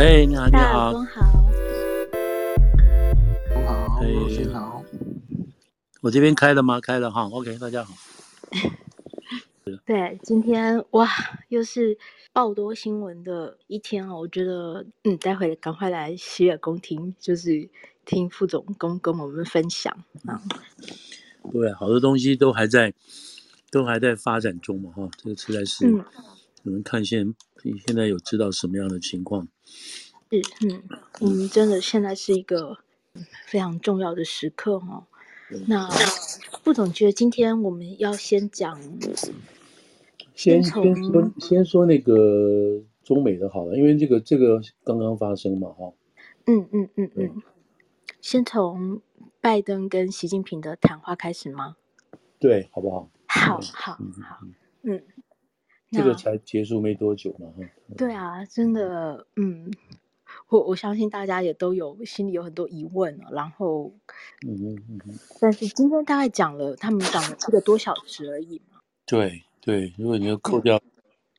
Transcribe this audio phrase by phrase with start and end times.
[0.00, 1.50] 哎，你好，你好，老公好，
[3.54, 4.82] 你好，哎你好，
[6.00, 6.80] 我这边开了吗？
[6.80, 7.92] 开了哈，OK，大家好。
[9.84, 11.06] 对，今天哇，
[11.48, 11.98] 又是
[12.32, 14.20] 爆多新闻的一天哦。
[14.20, 17.68] 我觉得，嗯，待会赶快来洗耳恭听，就是
[18.06, 19.94] 听副总跟跟我们分享
[20.24, 20.40] 啊。
[21.52, 22.94] 对，好多东西都还在，
[23.70, 25.86] 都还在发展中嘛，哈，这个实在是，
[26.62, 27.34] 你，们看现
[27.86, 29.46] 现在有知道什么样的情况？
[30.30, 30.82] 是，嗯，
[31.20, 32.78] 我们真的现在是一个
[33.46, 35.06] 非常重要的时刻哦。
[35.66, 35.88] 那
[36.62, 38.80] 副总觉得今天我们要先讲。
[40.34, 45.92] 先先说先说那个中美的好了，因为这个这个刚刚发生嘛，哈。
[46.46, 47.42] 嗯嗯嗯嗯。
[48.20, 49.02] 先从
[49.40, 51.76] 拜登跟习近平的谈话开始吗？
[52.38, 53.10] 对，好不好？
[53.26, 53.98] 好好好。
[54.82, 55.02] 嗯。
[55.90, 57.64] 这个才结束没多久嘛，哈。
[57.96, 59.72] 对啊，真的，嗯，
[60.48, 63.92] 我我相信大家也都有心里有很多疑问，然后，
[64.46, 65.18] 嗯嗯嗯。
[65.40, 68.80] 但是今天大概讲了，他们讲了七个多小时而已嘛。
[69.06, 69.44] 对。
[69.62, 70.82] 对，如果你要扣掉，嗯、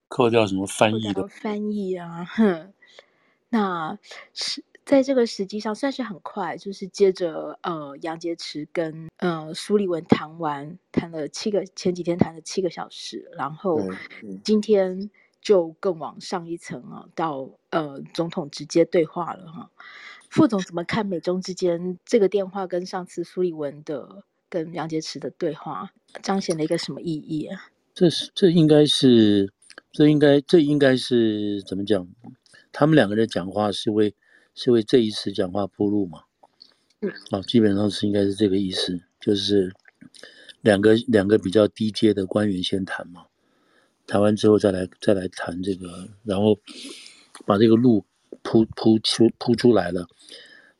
[0.08, 2.72] 扣掉什么翻译的翻译啊，哼，
[3.50, 3.98] 那
[4.32, 13.80] 是在这个时机上算是很快，就是接着呃杨洁篪跟呃苏立文谈完，谈了七个前几天谈了七个小时，然后
[14.44, 19.72] 今天就更往上一层啊，到呃总统直接对话了哈。
[20.30, 27.62] 副总怎么看美中之间这个电话跟上次苏立文的跟杨洁篪的对话，彰显了一个什么意义啊？
[27.94, 29.54] 这是这应该是，
[29.94, 32.06] 这应该这应该是怎么讲？
[32.74, 34.14] 他们两个人讲话是为
[34.64, 36.22] 是为这一次讲话铺路嘛？
[37.00, 39.74] 嗯，啊，基本上是应该是这个意思，就是
[40.62, 43.26] 两个两个比较低阶的官员先谈嘛，
[44.06, 46.60] 谈完之后再来再来谈这个，然后
[47.44, 48.06] 把这个路
[48.44, 50.08] 铺铺出铺出来了，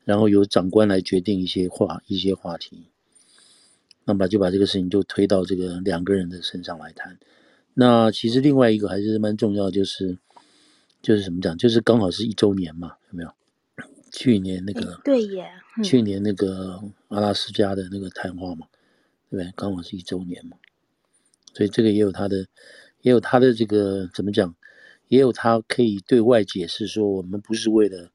[0.04, 2.84] 然后由长官来决定一些话一些话题。
[4.04, 7.18] 那么就把这个事情就推到这个两个人的身上来谈。
[7.74, 10.18] 那其实另外一个还是蛮重要，就是
[11.02, 13.34] 就是怎么讲，就是刚好是一周年嘛，有没有？
[14.12, 15.50] 去年那个对耶，
[15.82, 18.66] 去年那个阿拉斯加的那个谈话嘛，
[19.30, 19.52] 对不对？
[19.56, 20.58] 刚好是一周年嘛，
[21.54, 22.46] 所以这个也有他的，
[23.00, 24.54] 也有他的这个怎么讲，
[25.08, 28.10] 也有他可以对外解释说，我们不是为了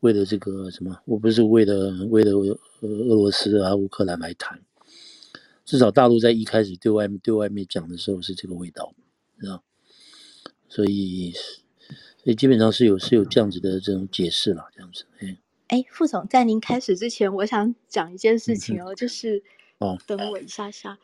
[0.00, 4.62] 为了这个什么，我不是为了为了俄俄罗斯啊乌克兰来谈。
[5.64, 8.94] 至少大陆在一开始对外对外面讲的时候是这个味道，
[9.40, 9.64] 知道？
[10.68, 11.32] 所以，
[12.24, 15.04] 所以基本上是有是有这样子的这种解释了，这样子。
[15.20, 15.36] 哎，
[15.68, 19.42] 哎，副总，在您开始之前，我想讲一件事情哦，嗯、就是
[19.78, 20.98] 哦，等我一下下。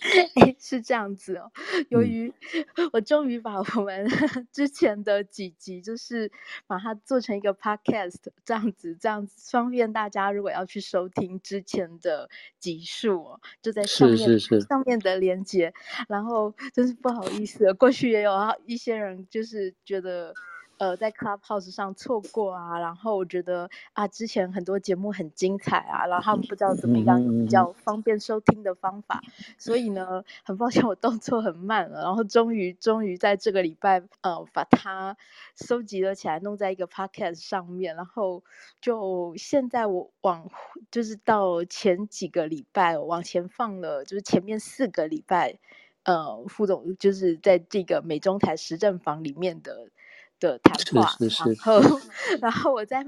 [0.36, 1.50] 哎，是这样子哦。
[1.88, 2.32] 由于
[2.92, 4.06] 我终于把我们
[4.52, 6.30] 之前的几集，就是
[6.66, 12.28] 把它做成一个 podcast，这样子，这样子方便大家如果要去收听之前的
[12.58, 15.72] 集数哦，就在上面上面的连接。
[16.08, 18.32] 然后真是不好意思，过去也有
[18.66, 20.34] 一些人就是觉得。
[20.80, 29.20] 呃，在 Clubhouse 上错过啊，然后我觉得啊，之前很多节目很精彩啊，然后他们不知道怎么样比较方便收听的方法，
[29.58, 35.18] 所以呢，很抱歉我动作很慢了，然后终于终于在这个礼拜呃把它
[35.54, 38.42] 收集了起来，弄在一个 Podcast 上面，然后
[38.80, 40.50] 就现在我往
[40.90, 45.58] 就是到前几个礼拜我往前放了，就是前面四个礼拜，
[46.04, 49.90] 呃，副总就是在这个美中台时政房里面的。
[50.40, 52.00] 的谈话，是是是，然后，
[52.40, 53.04] 然后我在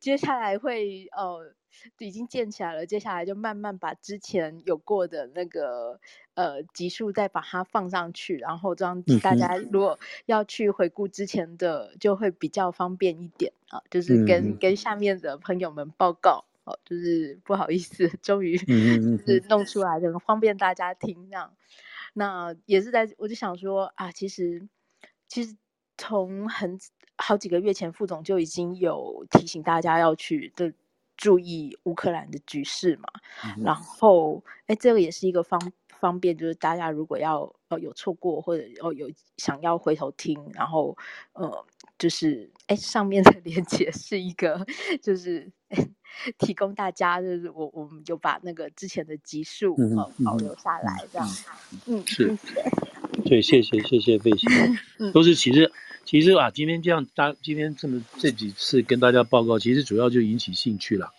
[0.00, 1.54] 接下来会呃
[1.98, 6.00] 已经建起来了，接下来就慢慢把之前有过的那个
[6.34, 18.64] 呃集数再把它放上去，然后这样大家如果要去回顾之前的，就会比较方便一点啊，就是跟、嗯、跟下面的朋友们报告哦，就是不好意思，终于就
[19.26, 21.52] 是弄出来的，方便大家听这样。
[22.14, 24.66] 那也是在我就想说啊，其实
[25.28, 25.54] 其实。
[26.00, 26.80] 从很
[27.18, 30.72] 好几个月前，副总就已经有提醒大家要去的
[31.14, 33.06] 注意乌克兰的局势嘛。
[33.44, 35.60] 嗯、然后，哎，这个也是一个方
[36.00, 40.96] 方便，就是大家如果要呃有错过或者哦有想要回头听，然后
[41.34, 41.66] 呃
[41.98, 44.66] 就是哎上面的连接是一个
[45.02, 45.52] 就是
[46.38, 51.28] 提供大家，就是我我们就把那个之前的集数呃保留下来这样。
[51.84, 52.34] 嗯，是，
[53.26, 54.48] 对，谢谢谢谢费雪，
[55.12, 55.70] 都是其实。
[56.10, 61.12] 其实啊，今天这样大，今天这么这几次跟大家报告，其实主要就引起兴趣了。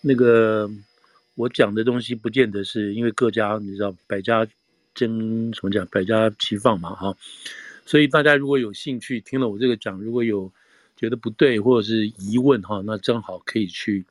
[0.00, 0.70] 那个
[1.34, 4.46] 我讲的东西，不见得是因为各家你知道百家
[4.94, 7.16] 争什么讲，百家齐放嘛哈。
[7.84, 10.52] 所以大家如果有兴趣听了我这个讲，如果有
[10.96, 14.04] 觉得不对或者是疑问哈，那正好可以去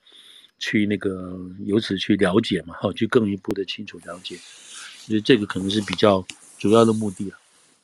[0.60, 4.36] 去那个由此去了解嘛，哈，去更一步的清楚了解，
[5.06, 7.38] 其实这个可能是比较主要的目的了，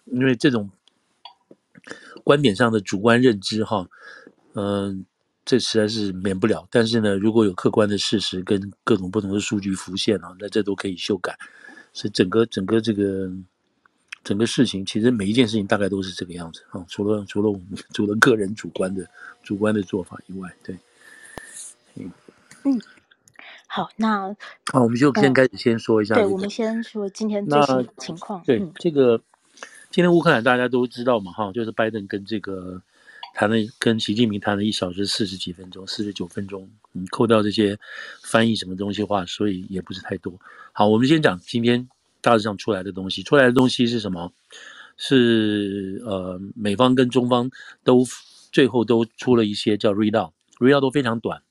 [0.07, 0.69] 因为这种
[2.27, 3.87] 观点上的主观认知哈，
[4.53, 5.05] 嗯，
[5.45, 6.67] 这实在是免不了。
[6.69, 11.37] 但是呢，如果有客观的事实跟各种不同的数据浮现啊，那这都可以修改。
[11.93, 13.31] 所以整个整个这个。
[14.23, 19.07] 整个事情其实每一件事情大概都是这个样子啊，除了除了我们除了个人主观的
[19.41, 20.77] 主观的做法以外，对，
[21.95, 22.11] 嗯
[22.65, 22.81] 嗯，
[23.67, 24.35] 好，那
[24.73, 28.43] 好，我们就先开始先说一下、这个呃，对，我们先说今天最新情况。
[28.45, 29.21] 对、嗯、这个，
[29.97, 32.79] 今天乌克兰大家都知道嘛，哈，就是拜登跟这个
[33.33, 37.75] 谈了，跟习近平谈了一小时四十几分钟，四十九分钟，嗯，扣掉这些
[38.21, 40.31] 翻译什么东西话，所以也不是太多。
[40.71, 41.89] 好，我们先讲今天。
[42.21, 44.31] 大致上出来的东西，出来的东西是什么？
[44.97, 47.49] 是呃，美方跟中方
[47.83, 48.05] 都
[48.51, 51.41] 最后都出了一些叫 readout，readout 都非常短。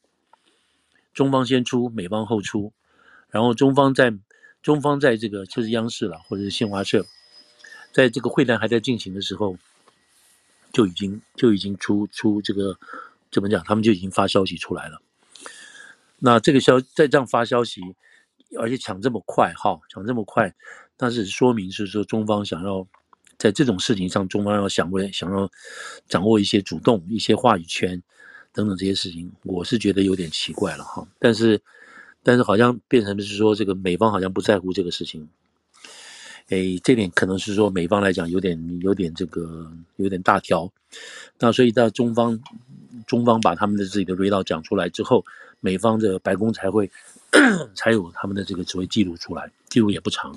[1.12, 2.72] 中方先出，美方后出，
[3.28, 4.12] 然后中方在
[4.62, 7.04] 中方在这个就是央视了，或者是新华社，
[7.96, 9.56] 在这个会谈还在进行的时候，
[10.72, 12.76] 就已经就已经出出这个
[13.30, 13.64] 怎么讲？
[13.64, 15.00] 他们就已经发消息出来了。
[16.18, 17.80] 那这个消在这样发消息。
[18.56, 20.54] 而且抢这么快，哈，抢这么快，
[20.96, 22.86] 但是说明是说中方想要
[23.36, 25.50] 在这种事情上，中方要想为想要
[26.08, 28.00] 掌握一些主动、一些话语权
[28.52, 31.06] 等等这些事情，我是觉得有点奇怪了，哈。
[31.18, 31.60] 但是，
[32.22, 35.28] 但是好像变成的是说这个美方好像不在乎这个事情，
[36.48, 40.72] 诶，这点可能是说美方来讲有点有点这个有点大条，
[41.38, 42.40] 那所以到中方
[43.06, 45.24] 中方把他们的自己的 read 讲出来之后，
[45.60, 46.90] 美方的白宫才会。
[47.74, 50.34] 才有他们的这个所谓记录出来，记录也不长。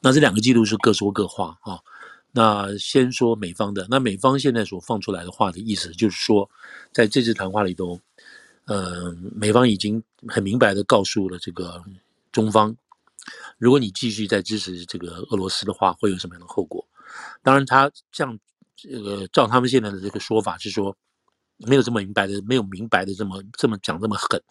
[0.00, 1.78] 那这两个记录是各说各话啊。
[2.32, 6.48] 那先说美方的，那美方现在所放出来的话的意思就是说，
[6.92, 8.00] 在这次谈话里头，
[8.64, 11.80] 呃，美方已经很明白的告诉了这个
[12.32, 12.74] 中方，
[13.62, 16.84] 如果你继续在支持这个俄罗斯的话，会有什么样的后果？
[17.44, 18.36] 当然，他这样
[18.74, 20.96] 这个照他们现在的这个说法是说，
[21.58, 24.42] 没有这么明白的，没有明白的这么这么讲这么狠。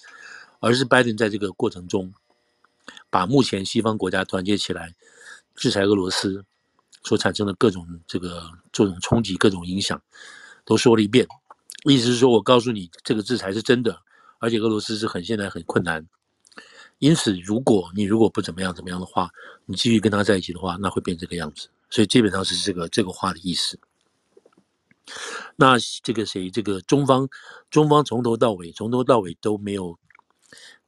[0.61, 2.09] 而是拜登在这个过程中，
[3.09, 4.95] 把目前西方国家团结起来
[5.55, 6.45] 制裁俄罗斯
[7.03, 10.01] 所产生的各种这个这种冲击、各种影响，
[10.63, 11.27] 都说了一遍。
[11.83, 14.01] 意思是说，我告诉你，这个制裁是真的，
[14.39, 16.07] 而且俄罗斯是很现在很困难。
[17.01, 19.29] 因此，如果你如果不怎么样怎么样的话，
[19.65, 21.67] 你继续跟他在一起的话，那会变这个样子。
[21.89, 23.79] 所以基本上是这个这个话的意思。
[25.55, 26.49] 那这个谁？
[26.49, 27.27] 这个中方，
[27.69, 29.97] 中方从头到尾，从头到尾都没有。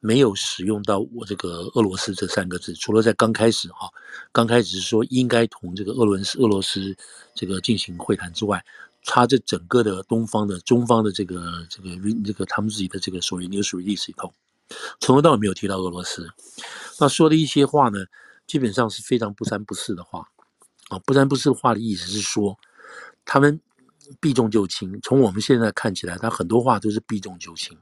[0.06, 3.90] 没有使用到我这个俄罗斯这三个字，除了在刚开始哈，
[4.34, 6.94] 刚开始是说应该同这个俄罗斯俄罗斯
[7.34, 8.62] 这个进行会谈之外，
[9.06, 11.90] 他这整个的东方的中方的这个这个
[12.26, 14.34] 这个他们自己的这个所谓 news release 里头，
[15.00, 16.28] 从头到尾没有提到俄罗斯，
[17.00, 18.00] 那说的一些话呢，
[18.48, 20.28] 基本上是非常不三不四的话，
[20.90, 22.58] 啊，不三不四的话的意思是说，
[23.26, 23.60] 他们
[24.20, 27.78] 避重就轻，从我们现在看起来，他很多话都是避重就轻。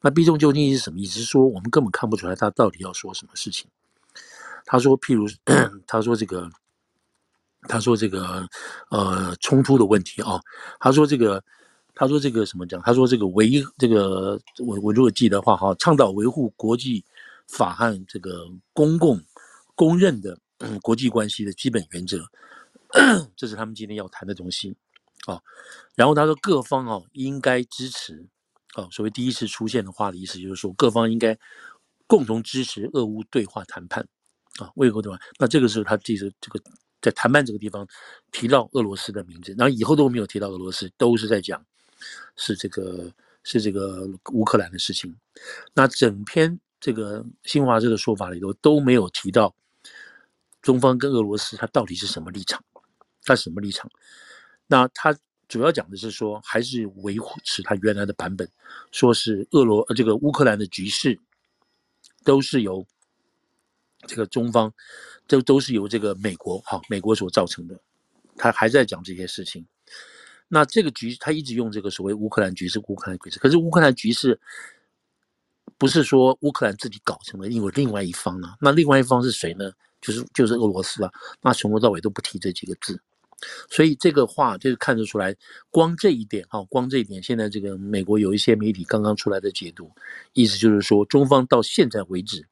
[0.00, 1.18] 那避重就轻是什么意思？
[1.18, 3.68] 是说我们根本看不出来他到底要说什么事情。
[4.66, 5.26] 他说，譬如，
[5.86, 6.50] 他说这个，
[7.68, 8.48] 他说这个，
[8.90, 10.40] 呃，冲突的问题啊。
[10.78, 11.42] 他说这个，
[11.94, 12.80] 他说这个什么讲？
[12.82, 17.04] 他说这个维这个，我我如果记得话哈，倡导维护国际
[17.48, 19.20] 法和这个公共
[19.74, 20.38] 公认的
[20.82, 22.24] 国际关系的基本原则，
[23.36, 24.76] 这是他们今天要谈的东西
[25.26, 25.40] 啊。
[25.94, 28.26] 然后他说各方啊应该支持。
[28.76, 31.38] 哦，所谓第一次出现的话的意思就是说，各方应该
[32.08, 34.04] 共同支持俄乌对话谈判，
[34.58, 35.16] 啊，为何对话？
[35.38, 36.60] 那这个时候他记着这个
[37.00, 37.86] 在谈判这个地方
[38.32, 41.64] 提到俄罗斯的名字，然后以后都没有提到俄罗斯，都是在讲
[42.36, 45.14] 是这个是这个乌克兰的事情。
[45.72, 49.54] 那整篇这个新华社的说法里头都没有提到
[50.62, 52.64] 中方跟俄罗斯他到底是什么立场，
[53.22, 53.90] 他什么立场？
[54.66, 55.16] 那他。
[55.46, 58.48] 主要讲的是说，还是维持他原来的版本，
[58.90, 61.20] 说是俄罗这个乌克兰的局势，
[62.24, 62.84] 都是由
[64.06, 64.72] 这个中方，
[65.28, 67.78] 都都是由这个美国哈美国所造成的，
[68.38, 69.64] 他还在讲这些事情。
[70.54, 74.38] 那这个局他一直用这个所谓乌克兰局势，乌克兰局势，可是乌克兰局势
[75.76, 79.72] 不是说乌克兰自己搞成的，因为另外一方呢，那另外一方是谁呢？
[80.00, 81.10] 就是就是俄罗斯啊，
[81.42, 83.00] 那从头到尾都不提这几个字。
[83.68, 85.34] 所以这个话就是看得出来，
[85.70, 89.90] 光这一点哈，光这一点，现在这个美国有一些媒体刚刚出来的解读，
[90.32, 92.46] 意思就是说，中方到现在为止，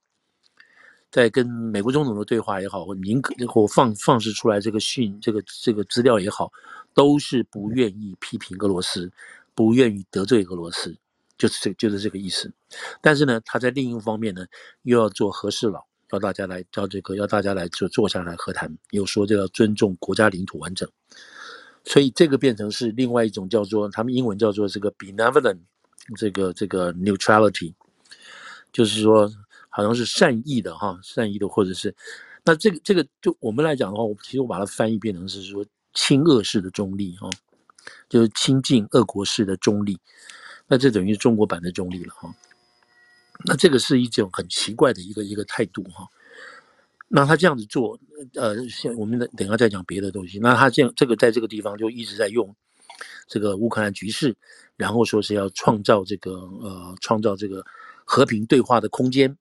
[1.10, 6.50] 在跟美国总统的对话也好，或您或放放示出来这个讯这个这个资料也好，
[6.94, 9.10] 都是不愿意批评俄罗斯，
[9.54, 10.96] 不愿意得罪俄罗斯，
[11.36, 12.52] 就是这就是这个意思。
[13.00, 14.46] 但是呢，他在另一方面呢，
[14.82, 20.88] 又要做和事佬，要大家来叫这个要大家来坐坐下来和谈，又说这要尊重国家领土完整，
[21.84, 25.58] 所以这个变成是另外一种叫做他们英文叫做这个 benevolent
[26.16, 27.72] 这个这个 neutrality，
[28.72, 29.32] 就是说。
[29.74, 31.96] 好像是善意的哈，善意的，或者是，
[32.44, 37.28] 那这个这个就我们来讲的话，我其实我把它翻译变成是说亲俄式的中立哈，
[38.08, 39.98] 就是亲近俄国式的中立，
[40.66, 42.34] 那这等于是中国版的中立了哈。
[43.44, 46.08] 那这个是一种很奇怪的一个一个态度哈。
[47.08, 47.98] 那他这样子做，
[48.34, 50.38] 呃，现我们等一下再讲别的东西。
[50.38, 52.54] 那他这样这个在这个地方就一直在用
[53.26, 54.34] 这个乌克兰局势，
[54.76, 57.64] 然后说是要创造这个呃创造这个
[58.04, 59.36] 和平对话的空间。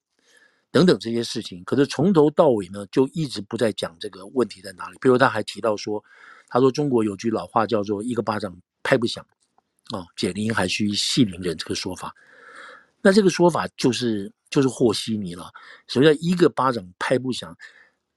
[0.73, 4.97] 等等这些事情，可是从头到尾呢，就一直不再讲这个问题在哪里。
[5.01, 6.01] 比如他还提到说，
[6.51, 9.25] 他说中国有句老话叫做“一个巴掌拍不响”，
[9.89, 12.13] 啊，解铃还须系铃人这个说法。
[13.01, 15.51] 那这个说法就是就是和稀泥了。
[15.87, 17.57] 什么叫一个巴掌拍不响？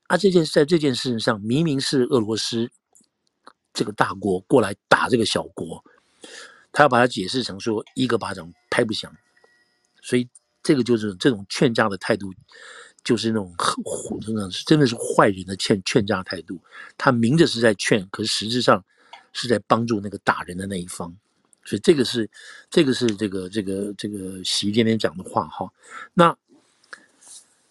[0.08, 2.70] 啊，这件在这件事情上，明明是俄罗斯
[3.72, 5.82] 这个大国过来打这个小国，
[6.72, 9.10] 他要把它解释成说一个巴掌拍不响，
[10.02, 10.28] 所以。
[10.66, 12.32] 这个就是这种劝架的态度，
[13.04, 16.58] 就是那种很真的是真的是坏人的劝劝架态度。
[16.98, 18.82] 他明着是在劝，可是实质上
[19.32, 21.14] 是在帮助那个打人的那一方。
[21.64, 22.28] 所以这个是
[22.70, 25.70] 这个是这个这个这个习今天讲的话哈。
[26.14, 26.36] 那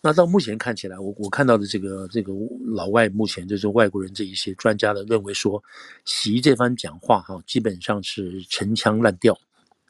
[0.02, 2.32] 那到目前看起来，我我看到的这个这个
[2.66, 5.63] 老外目前就是外国人这一些专家的认为说，
[6.06, 9.38] 习这番讲话哈，基本上是陈腔滥调，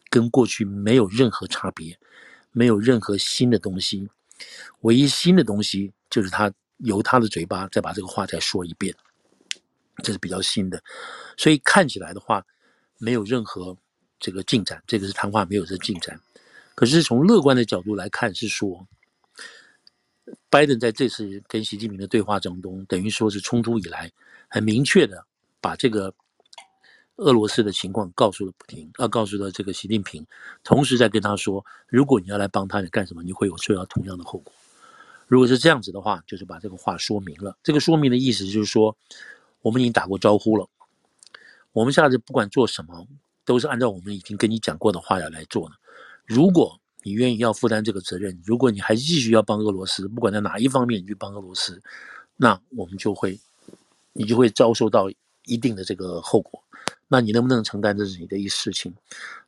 [0.09, 1.97] 跟过去没有任何差别。
[2.55, 4.07] 没有任何新的东西，
[4.81, 8.93] 唯一新的东西就是他由他的嘴巴再把这个话再说一遍，
[10.03, 10.83] 这是比较新的。
[11.38, 12.45] 所以看起来的话，
[13.00, 13.77] 没有任何
[14.19, 16.19] 这个进展，这个是谈话没有这进展。
[16.75, 18.88] 可是从乐观的角度来看，是说，
[20.50, 24.12] 拜登在这次跟习近平的对话当中，等于说是冲突以来
[24.47, 25.25] 很明确的
[25.62, 26.13] 把这个。
[27.17, 30.25] 俄罗斯的情况告诉了普京，啊，告诉了这个习近平，
[30.63, 33.22] 同时在跟他说，如果你要来帮他，你干什么？
[33.24, 34.51] 你会有受到同样的后果。
[35.27, 37.55] 如果是这样子的话，就是把这个话说明了。
[37.63, 38.96] 这个说明的意思就是说，
[39.62, 40.67] 我们已经打过招呼了，
[41.72, 43.08] 我们下次不管做什么，
[43.46, 45.75] 都是按照我们已经跟你讲过的话要来做的。
[46.25, 51.82] 如果你愿意要负担这个责任，如果你还继续要帮俄罗斯，不管在哪一方面你去帮俄罗斯，
[52.38, 53.39] 那我们就会，
[54.13, 55.10] 你就会遭受到
[55.45, 56.62] 一定的这个后果。
[57.07, 57.97] 那你能不能承担？
[57.97, 58.93] 这是你的一事情。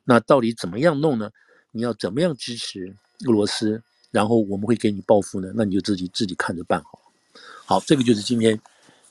[0.04, 1.30] 那到底怎么样弄呢？
[1.72, 2.94] 你要怎么样支持
[3.26, 3.82] 俄罗斯？
[4.10, 5.52] 然后我们会给你报复呢？
[5.54, 7.00] 那你就自己自己看着办好。
[7.66, 8.58] 好，这个就是今天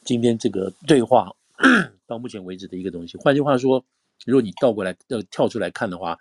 [0.04, 1.32] 今天这个对话
[2.08, 3.18] 到目前为止的一个东西。
[3.18, 3.84] 换句话说，
[4.26, 6.18] 如果你倒过来要跳出来看的话，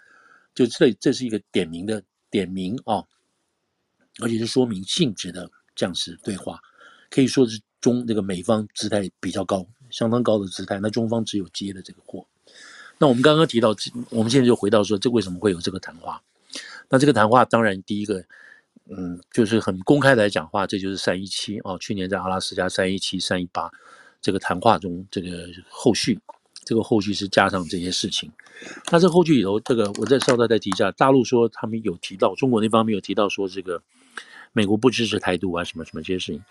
[0.55, 3.05] 就这这是一个点名的点名啊，
[4.21, 6.61] 而且是说明性质的这样子对话，
[7.09, 9.67] 可以说是中这个美方姿态比较高。
[9.95, 12.27] 相当高的姿态，那中方只有接的这个货。
[12.99, 13.73] 那我们刚刚提到，
[14.11, 16.21] 我们现在就回到说，这为什么会有这个谈话？
[16.89, 18.25] 那这个谈话当然第一个，
[18.89, 23.71] 嗯，就是很公开来讲话，这就是三一七啊，去年在阿拉斯加三一七、三一八
[24.21, 26.19] 这个谈话中，这个后续，
[26.65, 28.33] 这个后续是加上这些事情。
[28.91, 33.81] 那这后续里头，这个我再稍稍再提一下，大陆说他们有提到，中国那方面有提到说，这个
[34.53, 36.43] 美国不支持台独啊，什么什么这些事情。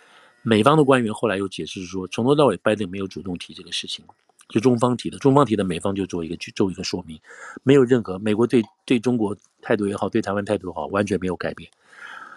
[0.43, 4.05] 美方的官员后来又解释说，从头到尾拜登没有主动提这个事情，
[4.50, 7.17] 就中方提的，中方提的，美方就做一个去做一个说明，
[7.63, 11.71] 没有任何美国对对中国态度也好，对台湾态度也好，完全没有改变。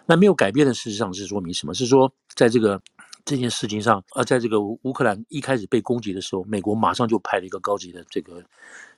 [0.07, 1.75] 那没有改变的事实上是说明什么？
[1.75, 2.81] 是说在这个
[3.25, 8.41] 这件事情上，呃，在这个乌克兰一开始被攻击的时候，美国马上就派了一个高级的这个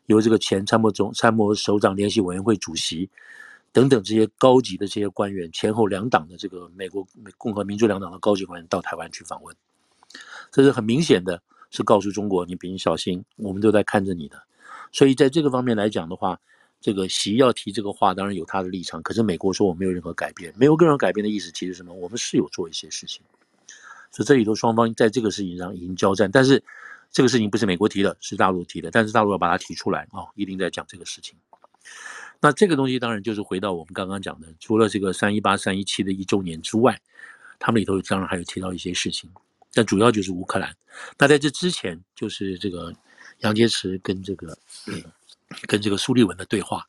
[0.04, 3.08] 由这个前参谋总参谋首长联席委员会主席。
[3.78, 7.06] 等等这些高级的这些官员，前后两党的这个美国
[7.36, 9.54] 共和民主两党的高级官员到台湾去访问，
[10.50, 14.42] 这是很明显的，是告诉中国你别小心，我们都在看着你的。
[14.90, 16.40] 所以在这个方面来讲的话，
[16.80, 19.00] 这个习要提这个话，当然有他的立场。
[19.00, 21.94] 可是美国说我没有任何改变，没有任何改变的意思，其实什么？
[21.94, 23.22] 我们是有做一些事情。
[24.10, 26.60] 所以这里头双方在这个事情上已经交战，但是
[27.12, 31.38] 这个事情不是美国提的，是大陆提的，但是大陆要把它提出来啊、一定在讲这个事情。
[32.40, 37.00] 那这个东西当然就是回到我们刚刚讲的，除了这个三一八、三一七的一周年之外，
[37.58, 39.28] 他们里头当然还有提到一些事情，
[39.72, 40.74] 但主要就是乌克兰。
[41.18, 42.94] 那在这之前，就是这个
[43.40, 45.02] 杨洁篪跟这个嗯
[45.66, 46.86] 跟这个苏利文的对话。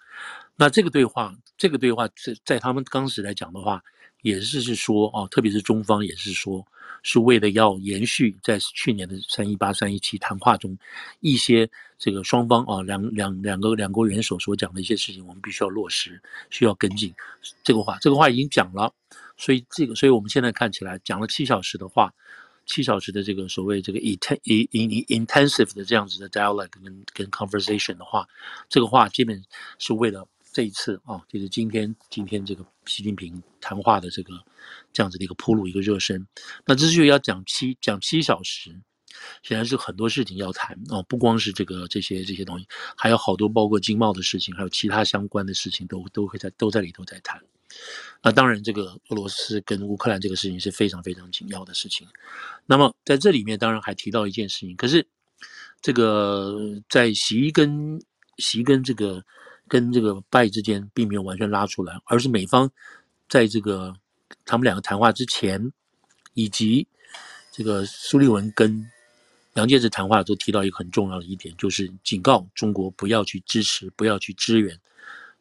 [0.56, 3.82] 那这个对话，这个对话在在他们当时来讲的话，
[4.22, 6.66] 也是是说啊，特别是中方也是说，
[7.04, 10.78] 是为了要延续在去年的三一八、三一七谈话中
[11.22, 17.14] 一些这个双方啊两两两个两国元首所讲的一些事情，我们必须要落实，需要跟进。
[17.64, 18.94] 这个话，这个话已经讲了，
[19.38, 22.14] 所以这个，所以我们现在看起来讲了七小时的话，
[22.66, 28.28] 七小时的这个所谓这个 intensive 的这样子的 dialogue 跟跟 conversation 的话，
[28.68, 29.44] 这个话基本
[29.78, 30.28] 是为了。
[30.52, 34.34] 这一次啊，就是今天今天这个习近平谈话的这个
[34.92, 36.28] 这样子的一个铺路一个热身，
[36.66, 38.72] 那这就要讲七讲七小时，
[39.44, 47.40] 显然是很多事情要谈啊，不光是这个这些这些东西，还有好多包括经贸的事情，还有其他相关的事情都都会在都在里头在谈。
[48.24, 52.08] 那当然，这个俄罗斯跟乌克兰这个事情是非常非常紧要的事情。
[52.66, 55.08] 那么在这里面，当然还提到一件事情，可是
[55.80, 58.02] 这个在习跟
[58.40, 59.24] 习跟这个。
[59.70, 62.70] 跟这个拜之间并没有完全拉出来，而是美方
[63.30, 63.96] 在这个
[64.44, 65.72] 他们两个谈话之前，
[66.34, 66.86] 以及
[67.52, 68.86] 这个苏利文跟
[69.54, 74.78] 杨洁篪谈话都提到一个很重要的一点，就是警告中国不要去支持、不要去支援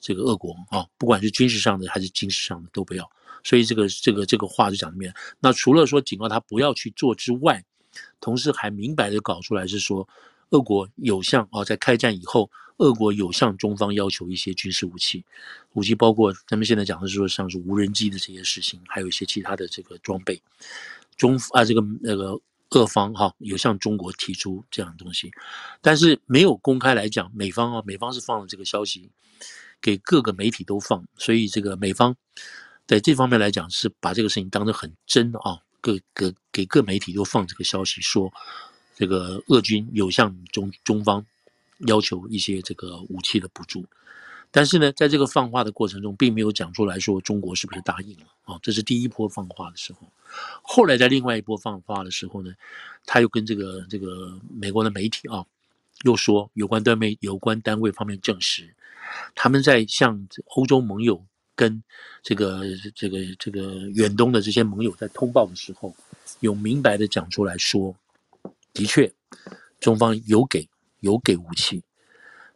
[0.01, 3.11] 这个俄国啊，不管是军事上的还是军事上的都不要。
[3.45, 7.65] 所以这个这个这个话就讲里面，那除了说警告他不要去做之外，
[8.21, 10.07] 同时还明白的搞出来是说，
[10.51, 12.51] 俄国有向啊，在开战以后。
[12.79, 15.25] 俄国有向中方要求一些军事武器，
[15.73, 20.41] 武器包括咱们现在讲的是说像是无人机的这些事情，还有一些其他的这个装备。
[21.17, 22.41] 中啊，这个那个
[22.71, 25.29] 俄方哈有向中国提出这样的东西，
[25.81, 27.29] 但是没有公开来讲。
[27.35, 29.11] 美方啊，美方是放了这个消息
[29.83, 32.15] 给各个媒体都放，所以这个美方
[32.87, 38.33] 在这方面来讲是把这个事情当得很真啊，各个给各媒体都放这个消息说，
[38.99, 41.25] 这个俄军有向中中方。
[41.87, 43.85] 要求一些这个武器的补助，
[44.51, 48.59] 但是呢，在这个放话的过程中，并没有讲出来说中国是不是答应了啊？
[48.61, 50.01] 这是第一波放话的时候。
[50.61, 52.53] 后来在另外一波放话的时候呢，
[53.07, 55.47] 他又跟这个这个美国的媒体啊，
[56.03, 58.75] 又说有关单位有关单位方面证实，
[59.37, 61.81] 他们在向欧洲盟友跟
[62.25, 65.95] 这个这个这个远东的这些盟友在通报的时候，
[66.41, 67.95] 有明白的讲出来说，
[68.73, 69.13] 的确，
[69.79, 70.69] 中方有给。
[71.01, 71.81] 有给武器，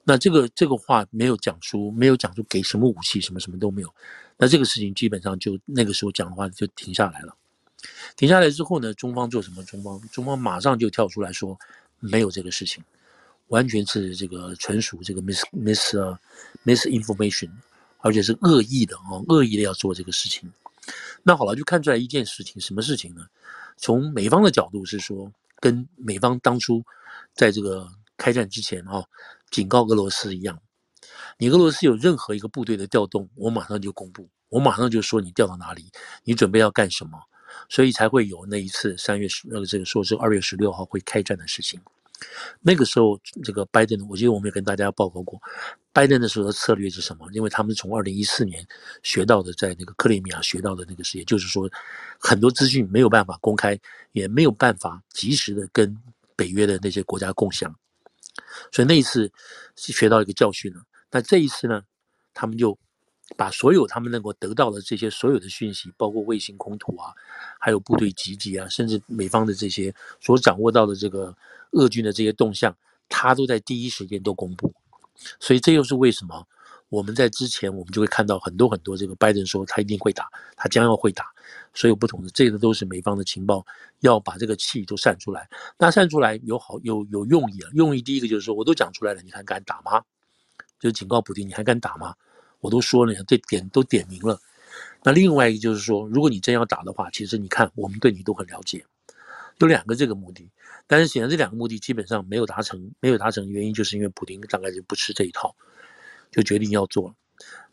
[0.02, 3.94] 那这个这个话没有讲出，没有讲出给什么武器，什么什么都没有。
[4.36, 7.36] 那这个事情基本上就那个时候讲的话就停下来了。
[8.16, 9.62] 停下来之后呢，中方做什么？
[9.62, 11.56] 中方中方马上就跳出来说
[12.00, 12.82] 没有这个事情，
[13.46, 16.18] 完全是这个纯属这个 mis mis
[16.64, 17.50] misinformation，
[17.98, 20.52] 而且是恶意的啊，恶意的要做这个事情。
[21.22, 23.24] 那好了，就看出来一件事情，什么事情呢？
[23.76, 26.84] 从美方的角度是说，跟美方当初
[27.32, 27.88] 在这个。
[28.18, 29.02] 开战之前啊，
[29.50, 30.62] 警告俄罗斯一样，
[31.38, 35.90] 你俄罗斯有任何一个部队的调动，我马上就公布，我马上就说你调到哪里，
[36.22, 37.18] 你准备要干什么，
[37.68, 41.80] 所以才会有那一次三月十那个这个说是二月十六号会开战的事情。
[42.60, 45.40] 那个时候，这个拜登，我记得我们也跟大家报告过，
[45.92, 47.26] 拜登的时候的策略是什么？
[47.32, 48.66] 因为他们从二零一四年
[49.02, 51.68] 学到的，在那个克里米亚学到的那个事，也就是说，
[52.18, 53.78] 很多资讯没有办法公开，
[54.12, 55.96] 也没有办法及时的跟
[56.36, 57.74] 北约的那些国家共享。
[58.70, 59.30] 所以那一次
[59.76, 60.82] 是学到一个教训了。
[61.10, 61.82] 那这一次呢，
[62.32, 62.78] 他们就
[63.36, 67.12] 把所有他们能够得到的这些所有的讯息，包括卫星空图啊，
[67.58, 71.34] 还有部队集结啊，甚至美方的这些所掌握到的这个
[71.72, 72.76] 俄军的这些动向，
[73.08, 74.72] 他都在第一时间都公布。
[75.40, 76.46] 所以这又是为什么？
[76.88, 81.24] 我们在之前我们就会看到很多很多这个拜登说他一定会打，他将要会打。
[81.72, 83.64] 所有不同的，这个都是美方的情报，
[84.00, 85.48] 要把这个气都散出来。
[85.78, 90.02] 那散出来有好有有用意啊，用意第一个就是说，我都讲出来了，你还敢打吗？
[90.78, 92.14] 就是警告普丁，你还敢打吗？
[92.62, 94.40] 我都说了，这点都点明了。
[95.02, 98.86] 那另外一个就是说，如果你真要打的话，其实你看，我们对你都很了解。
[99.58, 100.50] 有两个这个目的，
[100.86, 105.54] 但是显然这两个目的基本上没有达成，没有达成，原因就是因为普丁大概就不吃这一套，
[106.30, 107.14] 就决定要做了。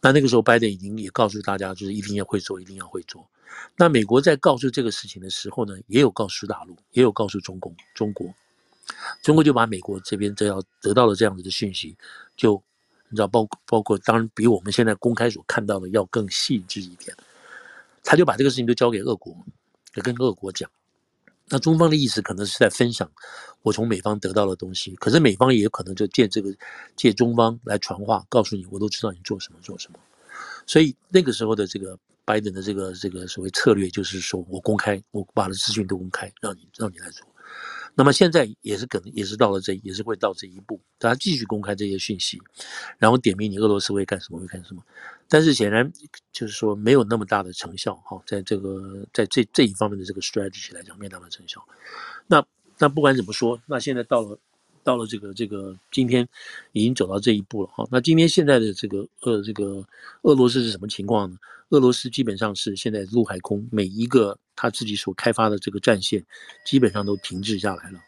[0.01, 3.27] 那那个时候，拜登已经也告诉大家，就是一定要会做，一定要会做。
[3.75, 8.33] 那美国在告诉这个事情的时候呢，也有告诉大陆，也有告诉中共，中国，
[9.23, 11.97] 中国就把美国这边这要得到了这样子的讯息，
[12.35, 12.61] 就
[13.09, 17.15] 你知道，包括包括当然比我们现在公开所看到的要更细致一点，
[18.03, 19.35] 他就把这个事情都交给俄国，
[19.95, 20.69] 也跟俄国讲。
[21.51, 23.11] 那中方的意思可能是在分享
[23.63, 26.53] 我从美方得到的东西，可是美方也可能就借这个
[26.95, 29.97] 借中方来传话，告诉你我都知道你做什么做什么。
[30.67, 37.27] 所以那个时候的这个拜登的这个这个所谓策略就是说我公开，我把的资讯都公开，让你让你来做。
[37.99, 42.41] 那么现在也是可能也是到了这也是会到这一步，大家继续公开这些讯息，
[42.97, 44.81] 然后点名你俄罗斯会干什么会干什么，
[45.27, 45.91] 但是显然
[46.31, 51.61] 就是说没有那么大的成效哈，在这个在这这一方面的这个 strategy 来讲没有那么成效。
[52.25, 52.41] 那
[52.77, 54.39] 那不管怎么说，那现在到了。
[54.81, 56.27] 到了这个这个今天
[56.71, 57.85] 已经走到这一步了哈。
[57.91, 59.85] 那今天现在的这个呃这个
[60.21, 61.37] 俄罗斯是什么情况呢？
[61.69, 66.25] 俄罗斯基本上是现在陆海空每一个他自己所开发的这个战线
[66.65, 67.99] 基本上都停滞下来了。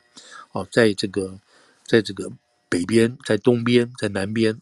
[0.51, 1.39] 哦，在这个
[1.85, 2.31] 在这个
[2.67, 4.59] 北边、在东边、在南边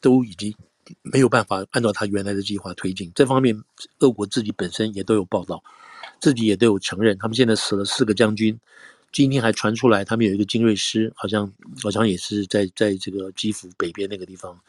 [0.00, 0.54] 都已经
[1.02, 3.10] 没有办法按照他原来的计划推进。
[3.14, 3.62] 这方面，
[4.00, 5.62] 俄国自己本身也都有报道，
[6.20, 8.58] 自己也都有承认，他们现在死了四个将军。
[9.12, 14.60] 今天还传出来，他们有一个精锐师，好像好像也是在在这个基辅北边那个地方，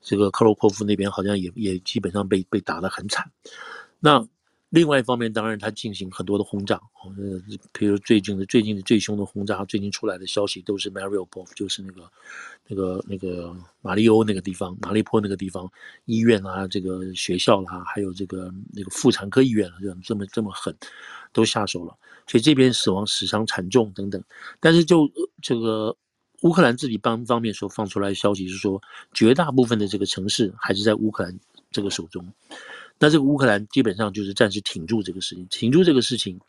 [0.00, 3.30] 这个克洛科夫那边好像也也基本上被被打得很惨。
[4.00, 4.26] 那
[4.70, 7.40] 另外一方面，当然他进行很多的轰炸，呃，
[7.72, 12.10] 比如最近的最近的最凶的轰炸，最近出来的消息都是 Mariupol，就是那个
[12.66, 15.66] 那个那个马里欧那个地方，马利坡那个地方
[16.04, 20.76] 医院啊，这个学校啦，还有这个那个妇产科医院，这这么这么狠，
[21.32, 21.96] 都下手了。
[22.26, 24.22] 所以这边死亡死伤惨重等等，
[24.60, 25.96] 但是就这个
[26.42, 28.80] 乌克兰自己方方面所放出来的消息是说，
[29.12, 31.38] 绝大部分的这个城市还是在乌克兰
[31.70, 32.32] 这个手中。
[32.98, 36.40] 那这个乌克兰基本上就是暂时挺住这个事情，挺住这个事情，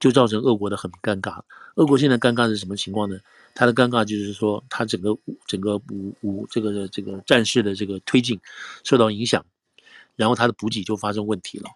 [0.00, 1.40] 就造成俄国的很尴尬。
[1.76, 3.18] 俄国现在尴尬是什么情况呢？
[3.54, 8.40] 他的尴尬就是说，他整个整个武武这个这个战事的这个推进
[8.82, 9.44] 受到影响，
[10.16, 11.70] 然后他的补给就发生问题了。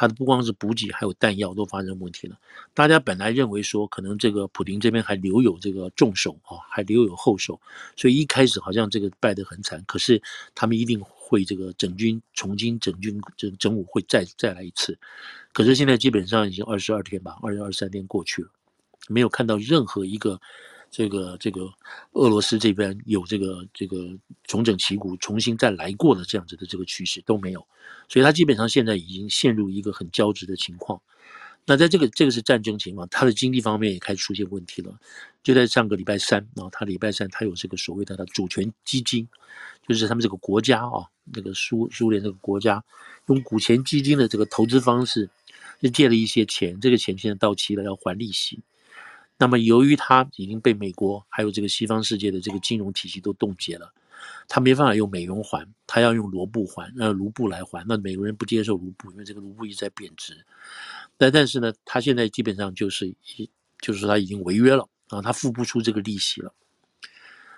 [0.00, 2.34] 他的不光是补给，还有弹药都发生问题了。
[2.72, 7.60] 大家本来认为说，可能这个普丁这边还留有这个重手啊，还留有后手，
[7.96, 9.84] 所以一开始好像这个败得很惨。
[9.86, 10.22] 可是
[10.54, 14.98] 他们一定会这个整军重新整军整整武会再再来一次。
[15.52, 18.48] 可是现在基本上已经二十二天吧，二十二三天过去了，
[19.06, 20.40] 没有看到任何一个。
[20.90, 21.72] 这个这个
[22.12, 27.64] 俄罗斯这边有这个这个重整旗鼓、重新再来过的这样子的这个趋势都没有，
[28.08, 31.00] 所以他基本上现在已经陷入一个很交织的情况。
[31.66, 34.98] 那在这个这个是战争情况，他的经济方面也开始出现问题了。
[35.44, 39.28] 就在上个礼拜三啊，他礼拜三他有这个所谓的主权基金，
[39.86, 42.82] 就是他们这个国家啊，那个苏苏联这个国家
[43.26, 45.30] 用股权基金的这个投资方式，
[45.80, 48.60] 就借了一些钱，这个钱现在到期了要还利息。
[49.40, 53.90] 那么，由于他已经被美国还有这个西方世界的这个金融体系都冻结了，
[54.46, 57.82] 他没办法用美元还，他要用卢布还，让卢布来还。
[57.88, 60.44] 那美国人不接受卢布，因为这个卢布一直在贬值。
[61.16, 63.48] 但但是呢，他现在基本上就是一，
[63.80, 66.52] 就是说他已经违约了啊，他付不出这个利息了。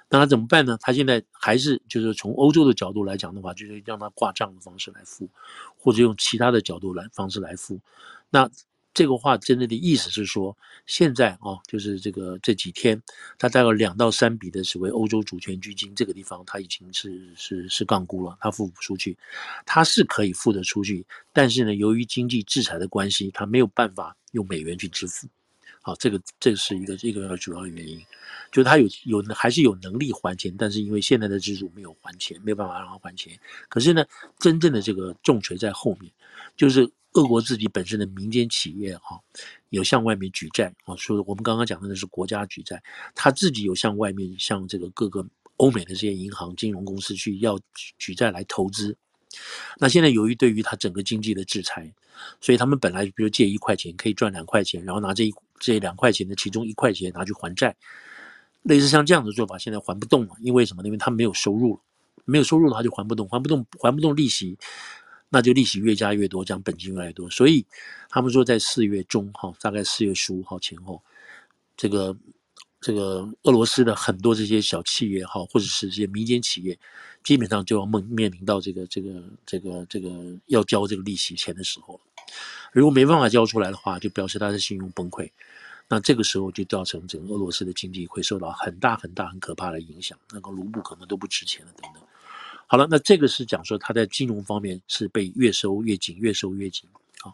[0.08, 0.78] 那他怎么办呢？
[0.80, 5.28] 他现在还是就是从欧洲的角度来讲的话，就是让他挂账的方式来付，
[5.76, 7.80] 或者用其他的角度来方式来付。
[8.30, 8.48] 那。
[8.94, 13.00] 这个话真正的意思是说，现在啊，就是这个这几天，
[13.38, 19.16] 他大概两到三笔的所谓欧洲主权基金这个地方，他已经是是是杠估了，他付不出去，
[19.64, 25.26] 他是可以付得出去，但是呢，由于经济制裁的关系，他没有办法用美元去支付。
[25.80, 27.98] 好，这个这是一个一个主要原因，
[28.52, 33.38] 就是他有有还是有能力还钱，但是因为现在的制度没有还钱，没有办法让他还钱。
[33.70, 34.04] 可是呢，
[34.38, 36.12] 真正的这个重锤在后面，
[36.58, 36.92] 就是。
[37.14, 39.20] 俄国自己本身的民间企业哈，
[39.68, 42.82] 有向外面举债啊，说我们刚刚讲的那是国家举债，
[43.14, 45.26] 他自己有向外面向这个各个
[45.58, 47.58] 欧美的这些银行、金融公司去要
[47.98, 48.96] 举债来投资。
[49.78, 51.92] 那现在由于对于他整个经济的制裁，
[52.40, 57.76] 所以他们本来比如借一块钱可以赚两块钱，然后拿这一这两块钱的其中一块钱拿去还债，
[58.62, 60.82] 类似像这样的做法，现在还不动了，因为什么？
[60.84, 61.80] 因为他没有收入了，
[62.24, 64.58] 没有收入的话就还不动，还不动，还不动利息。
[65.34, 67.64] 那就利息越加越多，这样本金越来越多，所以
[68.10, 71.02] 他们说在四月中哈，大概四月十五号前后，
[71.74, 72.14] 这个
[72.82, 76.78] 这个俄罗斯的很多这些小企业哈，或者是这些民间企业，
[77.24, 80.10] 基本上就要面面临到这个这个这个这个
[80.48, 81.98] 要交这个利息钱的时候，
[82.70, 85.30] 如果没办法交出来的话，就表示他的信用崩溃，
[85.88, 92.02] 那这个时候就造成整个俄罗斯的经济会受到很大很大很可怕的影响，那个卢布可能都不值钱了等等。
[92.66, 96.88] 好了，那这个是讲说他在金融方面是被越收越紧，越收越紧
[97.22, 97.32] 啊。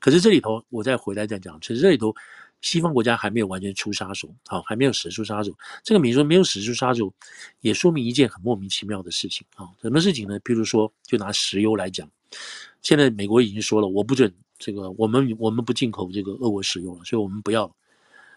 [0.00, 2.14] 可是这里头，我再回来再讲，其实这里头
[2.60, 5.56] 西方国家还没有完全出杀手，啊，还没有使出杀手。
[5.84, 7.12] 这个你说没有使出杀手，
[7.60, 9.68] 也说明一件很莫名其妙的事情啊。
[9.80, 10.38] 什么事情呢？
[10.40, 12.10] 比如说，就拿石油来讲，
[12.82, 17.74] 现在美国已经说了，我不准这个，我们我们不进口这个俄国石油了，所以我们不要。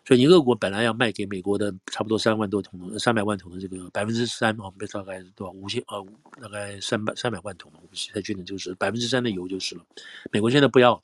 [0.06, 6.06] 所以，你俄国本来要卖给美国的差不多三万多桶三百万桶的这个百分之三啊，大概多少五千呃，
[6.42, 9.86] 大概三百三百万桶，我不太确定，就是百分之三的油就是了。
[10.30, 11.02] 美国现在不要，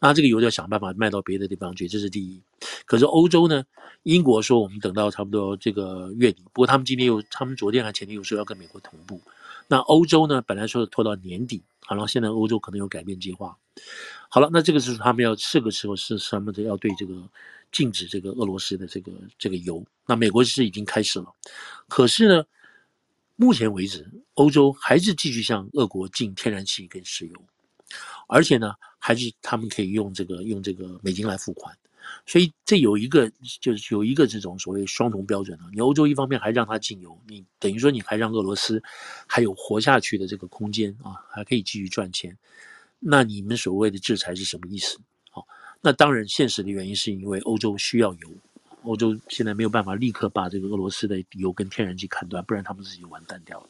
[0.00, 2.40] 那这个油要想办法卖到别的地方去，这是第一。
[2.86, 3.62] 可是欧洲呢，
[4.04, 9.20] 英国说我们等到差不多这个月底，不过他们今天又，他们昨天还前天又说要跟美国同步。
[9.68, 13.58] 那欧洲呢，本来说拖到年底，好了，现在欧洲可能有改变计划。
[14.32, 17.28] 好了，那这个是他们要这个时候是他们的要对这个
[17.72, 19.84] 禁止这个俄罗斯的这个这个油。
[20.06, 21.26] 那美国是已经开始了，
[21.88, 22.44] 可是呢，
[23.34, 27.34] 目前为止，欧洲还是继续向俄国进天然气跟石油。
[28.28, 31.76] 而且呢，还是他们可以用这个用这个美金来付款，
[32.24, 33.28] 所以这有一个
[33.60, 35.66] 就是有一个这种所谓双重标准啊。
[35.72, 38.80] 你欧洲一方面还让他进油，你等于说你还让俄罗斯
[39.26, 42.38] 还有活下去的这个空间啊，还可以继续赚钱。
[43.00, 44.96] 那你们所谓的制裁是什么意思？
[45.30, 45.44] 好，
[45.80, 48.28] 那当然现实的原因是因为欧洲需要油，
[48.84, 53.66] 欧洲现在没有办法立刻把这个俄罗斯的油跟天然气砍断，不然他们自己完蛋掉了。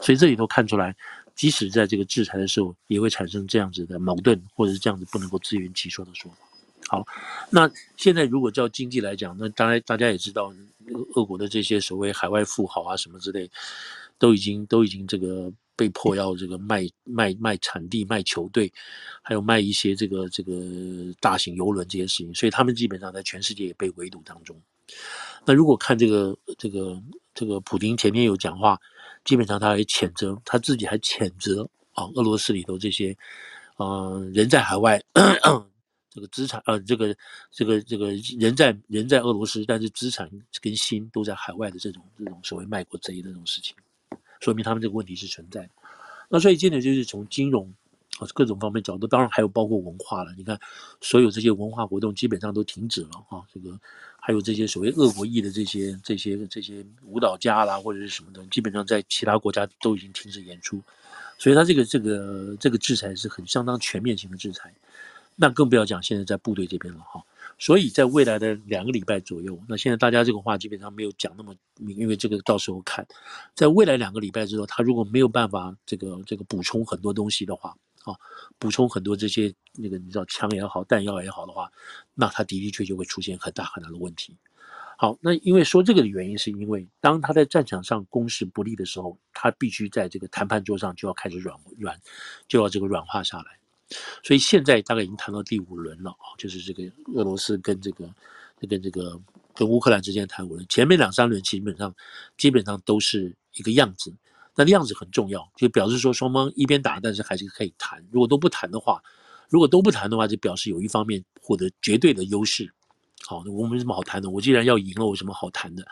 [0.00, 0.94] 所以这里头看出来。
[1.38, 6.38] 即使在这个制裁的时候，也会产生这样子的矛盾，或者是这样子不能够自圆其说的说法。
[6.88, 7.06] 好，
[7.48, 10.52] 那现在如果照经济来讲，那当然大家也知道，
[11.14, 13.48] 俄国的这些所谓海外富豪啊什么之类，
[14.18, 18.70] 都已经都已经这个被迫要这个卖卖卖产地、卖球队，
[19.22, 20.52] 还有卖一些这个这个
[21.20, 24.60] 大型游轮这些事情，所以他们基本上在全世界也被围堵当中。
[25.46, 27.00] 那如果看这个这个
[27.32, 28.78] 这个普丁前面有讲话。
[29.24, 33.14] 基本上，他还谴责他自己，还谴责啊，俄罗斯里头这些，
[33.76, 34.98] 呃，人在海外，
[36.08, 37.14] 这个资产，呃，这个
[37.50, 40.30] 这个这个人在人在俄罗斯，但是资产
[40.62, 43.76] 跟心都在海外的这种这种所谓卖国贼的这种事情，
[44.40, 45.70] 说明他们这个问题是存在的。
[46.28, 47.72] 那所以，今天就是从金融
[48.18, 50.34] 啊各种方面角度，当然还有包括文化了。
[50.36, 50.58] 你看，
[51.00, 53.78] 所有这些文化活动基本上都停止了啊，这个。
[54.20, 60.82] 还有这些所谓俄国裔的这些这些这些舞蹈家啦，或者是什么的，基本上在其他国家都已经停止演出，
[61.38, 64.74] 所以他这个这个这个制裁是很相当全面性的制裁。
[65.34, 67.24] 那更不要讲现在在部队这边了哈。
[67.58, 73.06] 所以在未来的两个礼拜左右，那现在大家这个话基本上没有讲那么明，因为这个到时候看，
[73.54, 77.76] 在未来两个礼拜之后，他如果没有办法这个这个补充很多东西的话。
[78.04, 78.14] 啊，
[78.58, 81.70] 补充很多这些那个你知道枪也好，弹药也好的话，
[82.14, 84.34] 那他的的确确会出现很大很大的问题。
[84.96, 92.00] 好，那因为说这个的原因，是因为当他在战场上攻势不利的时候，他必须在这个谈判桌上就要开始软软，
[92.46, 93.58] 就要这个软化下来。
[94.22, 96.82] 所以现在大概已经谈到第五轮了啊，就是这个
[97.14, 98.08] 俄罗斯跟这个
[98.68, 99.20] 跟这个
[99.54, 101.94] 跟乌克兰之间谈五轮，前面两三轮基本上
[102.36, 104.14] 基本上都是一个样子。
[104.60, 108.04] 那样子很重要，就表示说双方一边打，但是还是可以谈。
[108.10, 109.00] 如果都不谈的话，
[109.48, 112.74] 如果都不谈的话，就表示有一方面获得绝对的优势。
[113.22, 114.28] 好，那我没什么好谈的。
[114.28, 115.86] 我既然要赢了，我有什么好谈的？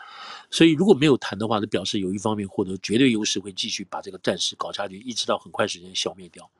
[0.51, 6.51] 所以如果没有谈的话，就表示有一方面获得绝对优势，会继续把这个战事搞下去，一直到很快时间消灭掉。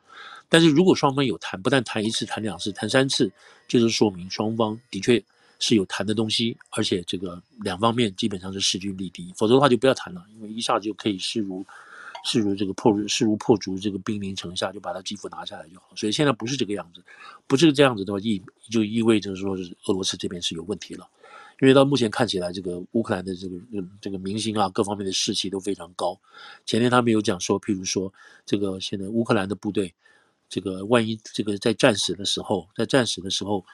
[0.50, 3.32] 但是如果双方有谈，不但谈一次、谈两次、谈三次，
[3.68, 5.24] 就是说明双方的确
[5.60, 9.34] 是有谈的东西，而且这个两方面基本上是势均力敌。
[9.38, 11.66] 否则的话就不要谈了，因为一下子就可以势如。
[12.24, 15.96] 势如这个破势如破竹，这个兵临城下，就把他基辅拿下来就好。
[15.96, 17.02] 所以现在不是这个样子，
[17.46, 21.08] 不是这样子的话，意就意味着说是俄罗斯这边是有问题了。
[21.62, 23.56] 因为到目前看起来，这个乌克兰的这个
[24.02, 26.20] 这个民心啊，各方面的士气都非常高。
[26.66, 28.12] 前天他们有讲说，譬如说
[28.46, 29.94] 这个现在乌克兰的部队，
[30.50, 33.66] 这个万一这个在战死的时候，在战死的时候，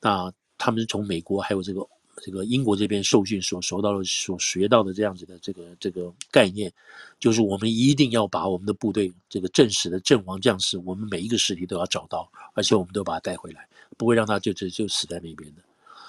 [0.00, 1.86] 那他们从美国还有这个。
[2.20, 6.68] 这个英国这边受训所受到的、所学到的这样子的这个这个概念，
[7.20, 15.62] 就是我们一定要把我们的部队这个战死的阵亡将士，我们每一个尸体都要找到，而且我们都把他带回来，不会让他就就就死在那边的。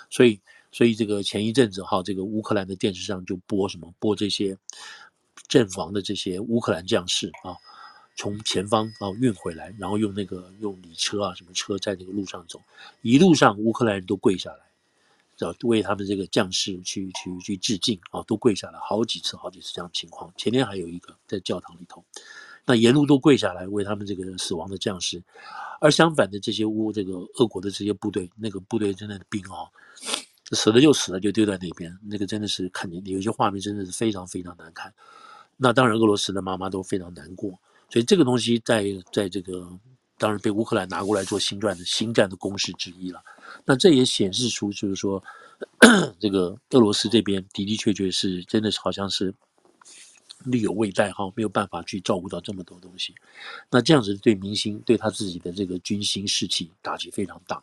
[0.09, 0.39] 所以，
[0.71, 3.93] 所以这个前一阵子哈，这个乌克兰的电视上就播什么？
[3.99, 4.57] 播这些
[5.47, 7.53] 阵亡的这些乌克兰将士啊，
[8.19, 12.61] 从前方啊运回来，然后用那个用礼车啊什么车在这个路上走，
[13.01, 14.59] 一路上乌克兰人都跪下来。
[15.37, 20.33] 要为他们这个将士去去去致敬啊，都跪下来好几次，好几次这样情况。
[20.35, 22.03] 前天还有一个在教堂里头，
[22.65, 25.23] 那沿路都跪下来为他们这个死亡的将士。
[25.79, 29.71] 而相反的这些乌这个俄国的这些部队，那个部队真的兵啊，
[30.51, 31.97] 死了就死了，就丢在那边。
[32.03, 34.93] 那个真的是看见有些画面真的是非常非常难看。
[35.55, 37.57] 那当然俄罗斯的妈妈都非常难过。
[37.89, 39.67] 所以这个东西在在这个
[40.17, 43.21] 当然被乌克兰拿过来做新战的新战的攻势之一了。
[43.65, 45.23] 那这也显示出，就是说，
[46.19, 49.33] 这个俄罗斯这边的的确确是真的是好像是
[50.45, 53.15] 力有未逮哈，没有办法去照顾到这么多东西。
[53.71, 57.61] 那这样子对民心、对他自己的这个军心士气打击非常大，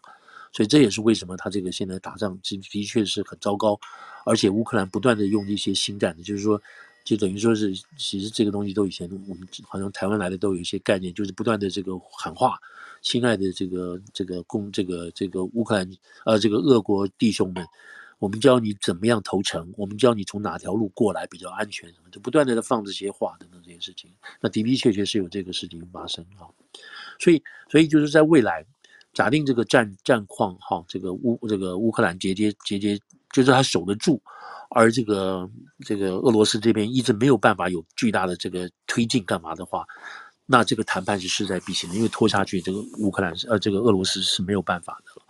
[0.53, 3.79] 所以这也是为什么他这个现在打仗的的确是很糟糕。
[4.25, 6.61] 而且乌克兰不断的用一些新战的，就是说，
[7.07, 12.59] 就等于说是其实这个东西都以前我们好像台湾来的都有一些概念，就是不断的这个喊话。
[13.01, 15.89] 亲爱的这个这个共这个这个乌克兰
[16.25, 17.65] 呃这个俄国弟兄们，
[18.19, 24.11] 我们教你怎么样投诚，我们教你从哪条路过来比较安全，什么就不断的在放这些话等等这些事情。
[24.41, 26.51] 那的的确确是有这个事情发生啊，
[27.21, 27.41] 所以
[27.71, 28.67] 所以就是在未来，
[29.13, 32.99] 假定这个战战况哈，这个乌这个乌克兰节节节节
[33.43, 34.21] 就是他守得住。
[34.69, 35.49] 而这个
[35.85, 39.87] 这个俄罗斯这边一直没有办法有巨大的这个推进干嘛的话，
[40.45, 45.23] 那这个谈判是势在必行的，因为拖下去，这个乌克兰呃这个俄罗斯是没有办法的了。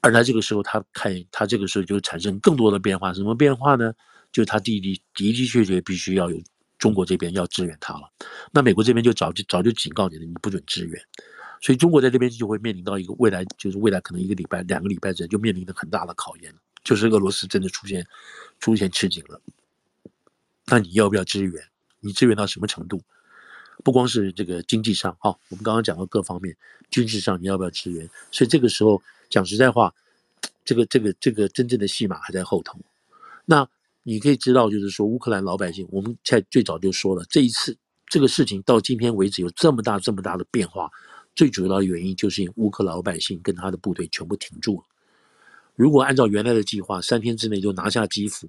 [0.00, 3.92] 而他这个时候，他看他这个时候就产生更多的变化，什么变化呢？
[4.32, 6.36] 就是他弟弟的的确确必须要有
[6.78, 8.02] 中国这边要支援他了。
[8.52, 11.00] 那美国这边就早就早就警告你了，你不准支援。
[11.60, 16.58] 所以中国在这边就会面临到一个未来，就是未来可能一个礼拜、两个礼拜之内就面临着很大的考验了，
[16.88, 18.06] 就是俄罗斯真的出现。
[18.60, 19.40] 出现吃紧了，
[20.66, 21.52] 那你要不要支援？
[22.00, 23.00] 你支援到什么程度？
[23.84, 26.56] 不光是这个经济上，哈，我们刚刚讲到各方面，
[26.90, 28.10] 军事上你要不要支援？
[28.32, 29.94] 所以这个时候讲实在话，
[30.64, 32.80] 这个这个这个真正的戏码还在后头。
[33.44, 33.68] 那
[34.02, 40.90] 你可以知道，就是说乌克兰老百姓，我们在最早就说了，这一次这个事情到今天为止有这么大这么大的变化，
[41.36, 44.84] 最主要的原因就是因为乌克兰老百姓跟他的部队全部停住了。
[45.78, 48.48] 如果按照原来的计划，三天之内就拿下基辅，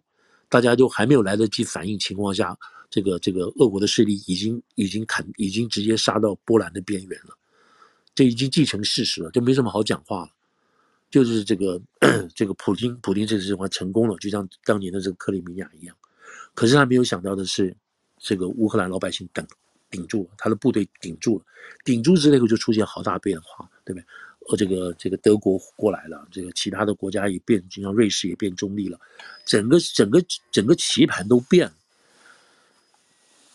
[0.49, 2.57] 大家就还没有来得及反应情况下，
[2.89, 7.37] 这个这个俄国的势力已经已经砍，已经直接杀到波兰的边缘了，
[8.15, 10.29] 这已经既成事实了，就没什么好讲话了。
[11.11, 11.79] 就是这个
[12.33, 15.95] 这个普京，普京这次话成功了，就像当年的这个克里米亚一样。
[16.55, 17.77] 可是他没有想到的是，
[18.17, 19.45] 这个乌克兰老百姓等
[19.91, 21.45] 顶住了，他的部队顶住了，
[21.85, 24.05] 顶住之后就出现好大变化，对不对？
[24.49, 28.99] 和这个这个德国过来了，这个其他的国家也变，就像瑞士也变中立了，
[29.45, 30.19] 整个整个
[30.51, 31.73] 整个棋盘都变了，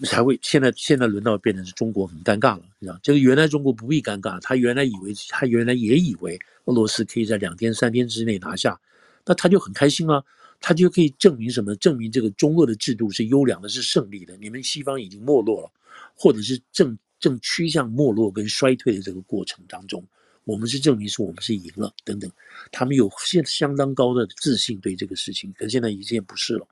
[0.07, 3.01] 才会现在现在轮到变成是中国很尴尬了，你知道？
[3.03, 8.81] 这个原来中国不必尴尬，他原来以为他原来也以为俄罗斯可以在两天三天之内拿下，
[9.27, 10.23] 那他就很开心啊，
[10.61, 11.75] 他就可以证明什么？
[11.75, 14.37] 证明这个中俄的制度是优良的，是胜利的。
[14.37, 15.69] 你们西方已经没落了，
[16.15, 20.05] 或者是正正趋向没落跟衰退的这个过程当中。
[20.45, 22.31] 我们是证明说我们是赢了等等，
[22.71, 26.67] 他们有现相当高的自信对这个事情，可是现在已经不是了。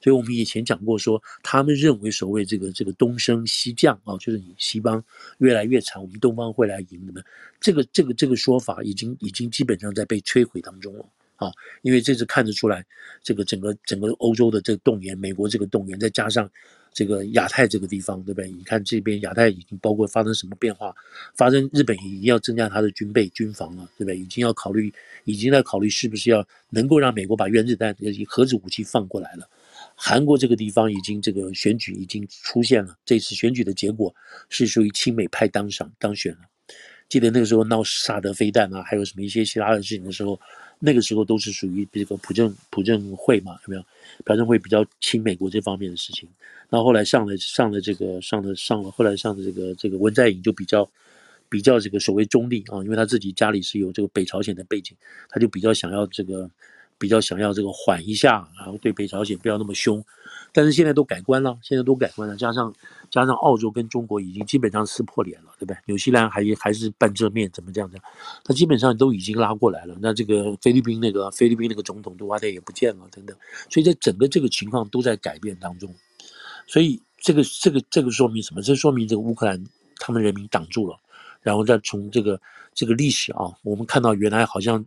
[0.00, 5.04] 所以我们以前讲过说，他们认为所谓这个这个东升西降啊，就是你西方
[5.38, 7.20] 越来越强，我们东方会来赢的呢。
[7.60, 11.04] 这个这个这个说法已经已经基本上在被摧毁当中了
[11.34, 11.50] 啊，
[11.82, 12.86] 因为这次看得出来，
[13.22, 16.48] 这个整个整个欧洲的这个动员，美国这个动员，再加上。
[16.92, 18.50] 这个亚太这个地方，对不对？
[18.50, 20.94] 你看这边亚太已经包括发生什么变化？
[21.34, 24.18] 发生日本已经要增加它的军备军防了，对不对？
[24.18, 24.92] 已经要考虑，
[25.24, 27.94] 已经在考虑是不是要能够让美国把原子弹、
[28.26, 29.48] 核子武器放过来了。
[29.94, 34.14] 韩国这个地方已经这个选举已经出现了，这次选举的结果
[34.48, 36.40] 是属于亲美派当上当选了。
[37.08, 40.38] 记得那个时候闹萨德飞弹啊，还有什么一些其他的事情的时候，
[40.80, 43.84] 那个时候都是属于这个朴正朴正惠嘛，有没有？
[44.24, 46.28] 朴正惠比较亲美国这方面的事情。
[46.70, 50.88] 然后后来上了上了这个上了上了后来上的这个这个文在寅就比较
[51.48, 54.96] 比较这个所谓中立啊，因为他自己家里是有这个北朝鲜的背景，
[55.28, 56.48] 他就比较想要这个
[56.98, 60.04] 比较想要这个缓一下，然后对北朝鲜不要那么凶。
[60.50, 62.74] 但是现在都改观了，现在都改观了，加上
[63.10, 65.76] 加上澳洲跟中国已经基本上撕破脸了，对不对？
[65.84, 67.98] 纽西兰还还是半遮面，怎么这样子？
[68.42, 69.94] 他基本上都已经拉过来了。
[70.00, 73.36] 那这个菲律宾那个菲律宾那个总统杜瓦特也不见了，等等。
[73.70, 75.94] 所以在整个这个情况都在改变当中。
[76.66, 78.62] 所以这个这个这个说明什么？
[78.62, 79.62] 这说明这个乌克兰
[79.98, 80.98] 他们人民挡住了，
[81.42, 82.40] 然后再从这个
[82.74, 84.84] 这个历史啊，我们看到原来好像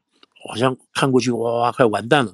[0.48, 2.34] 好像看过去哇哇哇快完蛋了。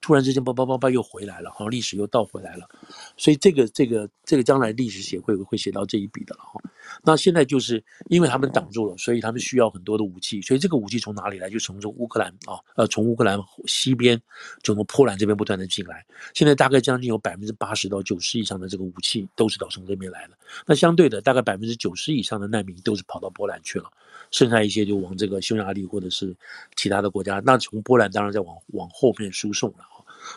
[0.00, 2.68] 突然之间，叭叭叭叭又回来了，好像历史又倒回来了，
[3.16, 6.60] 所以这个这个这个将来历史写会会写到这一笔的了哈。
[7.02, 11.48] 那现在就是因为他们挡住了，所以他们需要很多的武器，所以这个武器从哪里来？
[11.48, 14.20] 就从这乌克兰啊，呃，从乌克兰西边，
[14.62, 16.04] 就从波兰这边不断的进来。
[16.34, 20.34] 现在大概将近有百分之八十到九十以上的这个武器都是到从这边来的。
[20.66, 23.90] 那相对的，大概百分之九十以上的难民都是跑到波兰去了，
[24.30, 26.34] 剩下一些就往这个匈牙利或者是
[26.76, 27.40] 其他的国家。
[27.44, 29.78] 那从波兰当然再往往后面输送了。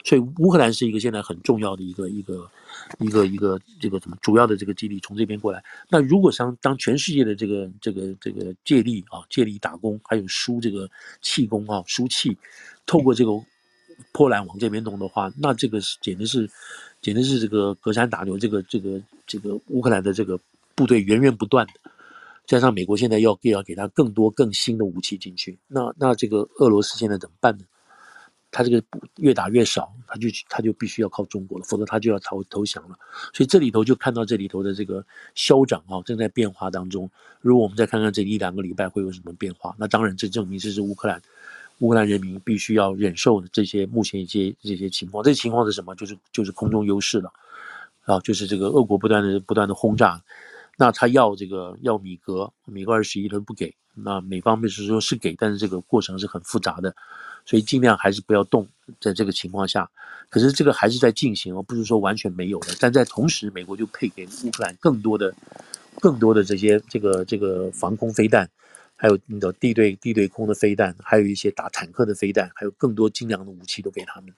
[0.04, 2.50] 所以乌克兰是一个现在很重要的一个一个
[3.00, 5.64] 一个一个这个什么主要的这个基地从这边过来。
[5.90, 10.90] 那如果像当全世界的这个这个这个借力啊借力打工，还有输这个
[11.22, 12.38] 气功啊输气，
[12.86, 13.32] 透过这个
[14.12, 16.50] 波兰往这边弄的话，那这个是简直是
[17.02, 18.38] 简直是这个隔山打牛。
[18.38, 20.40] 这个这个这个乌克兰的这个
[20.74, 21.74] 部队源源不断的，
[22.48, 27.66] 加上美国现在要给要给他更多更新的武器进去，那那这个俄罗斯现在怎么办呢？
[28.52, 28.84] 他这个
[29.16, 33.00] 越打越少，他就他就必须要靠中国了，否则他就要投投降了。
[33.34, 37.10] 所以这里头就看到这里头的这个消长啊，正在变化当中。
[37.40, 41.22] 如果我们再看看这一两个礼拜会有什么变化，那当然这证明这是乌克兰
[41.80, 45.24] 乌克兰人民必须要忍受的这些目前一些这些情况。
[45.24, 45.96] 这情况是什么？
[45.96, 47.32] 就是就是空中优势了
[48.04, 50.22] 啊，就是这个俄国不断的不断的轰炸，
[50.78, 56.94] 那他要这个要米格米格二十一他不给，那美方面是说是给，但是这个过程是很复杂的。
[57.46, 58.68] 所以尽量还是不要动，
[59.00, 59.90] 在这个情况下，
[60.30, 62.74] 可是这个还是在进行而，不是说完全没有的。
[62.80, 65.34] 但在同时，美国就配给乌克兰更多的、
[66.00, 68.50] 更多的这些这个这个防空飞弹，
[68.96, 74.34] 还有那个地对地对空的飞弹，还有一些打坦克的飞弹，还有更多精良的武器都给他们。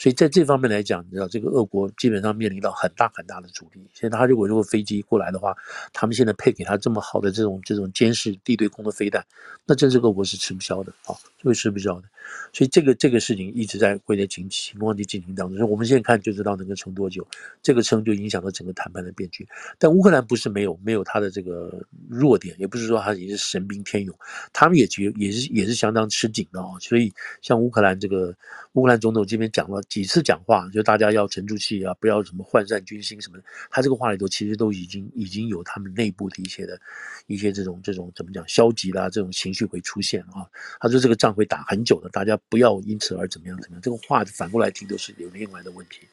[0.00, 3.86] 所以在这方面来讲，你知道这个俄国基本上面临到很大很大的阻力。
[3.92, 5.54] 现在他如果如果飞机过来的话，
[5.92, 9.22] 他们现在配给他这么好的这种这种监视地对空的飞弹，
[9.66, 12.08] 那真是俄国是吃不消的啊，会吃不消的。
[12.50, 15.58] 所以这个这个事情一直在会在情情况的进行当中。
[15.58, 17.26] 所以我们现在看就知道能够撑多久，
[17.60, 19.46] 这个撑就影响到整个谈判的变局。
[19.78, 21.78] 但乌克兰不是没有没有他的这个
[22.08, 24.16] 弱点，也不是说他也是神兵天勇，
[24.50, 26.68] 他们也觉也是也是相当吃紧的啊。
[26.80, 28.34] 所以像乌克兰这个
[28.72, 29.82] 乌克兰总统这边讲了。
[29.90, 33.44] 几次讲话，就大家要沉住气啊，不要什么涣散军心什么的。
[33.68, 36.80] 他这个话里头其实都已经已经有他们内部的一些的
[37.26, 40.48] 一些这种这种怎么讲消极的这种情绪会出现啊。
[40.78, 43.82] 他说这个仗会打很久的，大家不要因此而怎么样怎么样。
[43.82, 46.06] 这个话反过来听都是有另外的问题，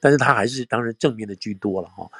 [0.00, 2.10] 但是他还是当然正面的居多了哈。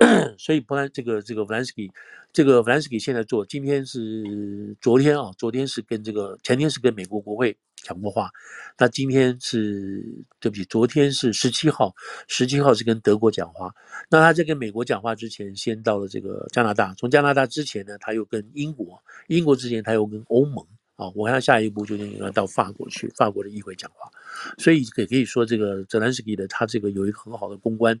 [0.38, 1.90] 所以波兰这个这个 Zelensky
[2.32, 7.56] 这个 Zelensky 现在做，今天是昨天啊，昨天是跟这个前天是跟美国国会。
[7.84, 8.30] 讲过话，
[8.78, 10.04] 那今天是
[10.38, 11.92] 对不起，昨天是十七号，
[12.28, 13.74] 十七号是跟德国讲话。
[14.08, 16.94] 那他在跟美国讲话之前，先到了这个加拿大。
[16.94, 20.64] 从加拿大之前呢，他又跟英国，英国之前他又跟欧盟
[20.96, 21.10] 啊。
[21.14, 24.10] 我看下一步就应该到法国去，法国的议会讲话。
[24.58, 27.98] 所以也可以说，这个泽连斯基的他这个有一个很好的公关，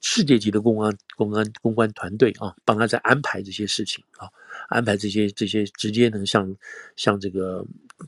[0.00, 4.28] 世界级的公关公关公关团队啊，帮他在安排这些事情啊，
[4.68, 6.56] 安排这些这些直接能像
[6.96, 7.64] 像这个。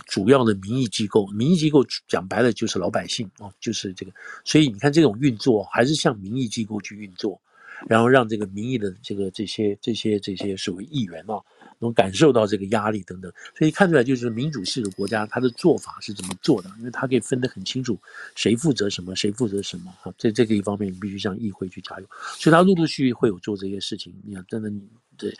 [0.06, 4.10] 主要的民意机构，民意机构讲白了就是老百姓啊，就是这个，
[4.44, 7.40] 所以你看这种运作还是向民意机构去运作，
[7.86, 11.38] 然后让这个民意的这个这些这些这些所谓议员啊，
[11.84, 17.98] 能感受到这个压力等等，所以看出来就是民主系的国家，它的做法是怎么做的，因为它可以分得很清楚，
[18.34, 22.06] 谁负责什么，谁负责什么啊，在这个一方面，你必须向议会去加油，
[22.38, 24.80] 所以他陆陆续续会有做这些事情，你看，真的你
[25.16, 25.32] 对，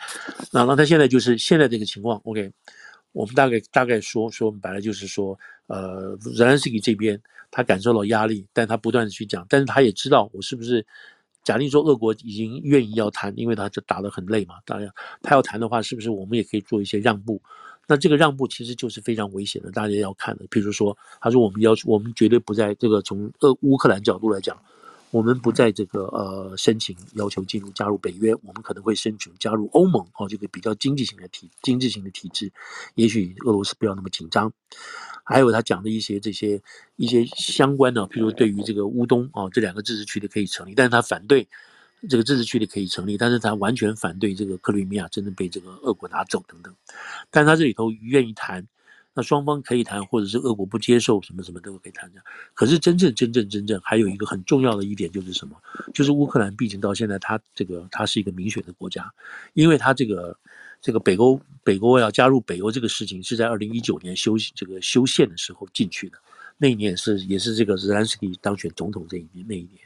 [0.51, 2.51] 那那他现在就是现在这个情况，OK。
[3.11, 7.17] 我们大概大概说说白了就是说，呃，泽连斯基这边
[7.49, 10.85] 他感受到压力，但他不断的去讲，但是他也知道我是不是，
[11.45, 14.91] 假定说俄国已经愿意要谈，因为他就打得很累嘛，当然
[15.21, 17.41] 他要谈的话，是不是我们也可以做一些让步？
[17.87, 20.45] 那这个让步其实就是非常危险的，大家要看的。
[20.49, 24.57] 比如说，他说我们要求，我们绝对不在这个从俄乌克兰角度来讲。
[25.11, 32.51] 我们不在这个呃申请要求进入加入北约，我们可能会申请加入欧盟哦，这个比较经济型的体经济型的体制，
[32.95, 34.51] 也许俄罗斯不要那么紧张。
[35.23, 36.61] 还有他讲的一些这些
[36.97, 41.47] 一些相关的，譬如对于这个乌东啊、哦、这两个自治区的可以成立，但是他反对
[42.09, 46.75] 这个自治区的可以成立，但是他完全反对这个克里米亚真的被这个俄国拿走等等。
[47.31, 48.67] 但他这里头愿意谈。
[49.15, 52.21] 那双方可以谈，或者是俄国不接受，什么什么都可以谈的。
[52.53, 55.55] 可是真正真正真正还有一个很重要的一点就是什么？
[55.93, 59.09] 就是乌克兰毕竟到现在，它这个它是一个民选的国家，
[59.53, 60.37] 因为它这个
[60.81, 66.17] 这个北欧北欧要加入北欧这个事情是在二零一九年修这个修宪的时候进去的，
[66.57, 69.79] 那一年是也是这个泽连斯基当选总统这一年那一年，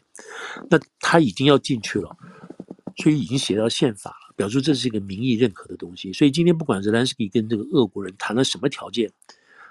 [0.71, 2.17] 那他已经要进去了，
[2.97, 4.28] 所以已经写到宪法了。
[4.39, 9.11] 表示这是一个民意认可的东西，所以今天不管泽连斯基跟这个俄国人谈了什么条件，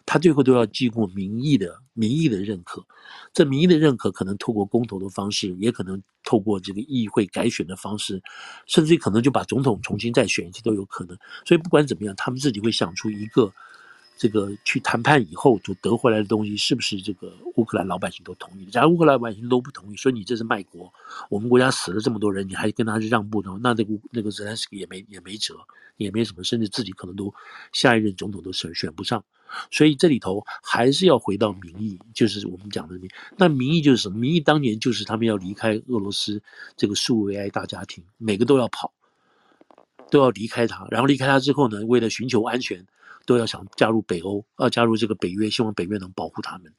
[0.04, 2.84] 他最后都要经过民意的民意的认可。
[3.32, 8.22] 这民意的认可可能透过公投的方式，也可能透过这个议会改选的方式，
[8.66, 11.16] 甚至于可能就把总统重新再选一次都有可能。
[11.46, 13.50] 所以不管怎么样，他们自己会想出一个。
[14.18, 18.66] 这个去谈判以后就得回来的东西，是不是这个乌克兰老百姓都同意？
[18.66, 20.92] 假如乌克兰老百姓都不同意，说你这是卖国，
[21.30, 23.56] 我们国家死了这么多人，你还跟他去让步呢？
[23.62, 25.54] 那这个那个泽连斯基也没也没辙，
[25.96, 27.32] 也没什么，甚至自己可能都
[27.72, 29.24] 下一任总统都选选不上。
[29.70, 34.18] 所以这里头还是要回到民意，就是我们讲的民那民意就是什么？
[34.18, 36.42] 民意当年就是他们要离开俄罗斯
[36.76, 38.92] 这个苏维埃大家庭，每个都要跑，
[40.10, 42.84] 都要离开他，然后离开他之后呢，为了寻求安全。
[43.28, 46.72] 都要想加入北欧，要加入这个北约，希望北约能保护他们。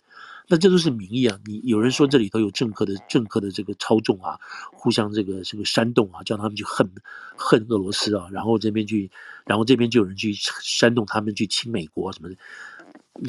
[0.48, 1.40] 那这都是民意啊！
[1.46, 4.40] 你有人说这里头有政客的政客的这个操纵啊，
[4.74, 6.90] 互相这个这个煽动啊，叫他们去恨
[7.38, 9.12] 恨俄罗斯啊，然后这边去，
[9.46, 12.36] 然后这边就有人去煽动他们去亲美国什么的。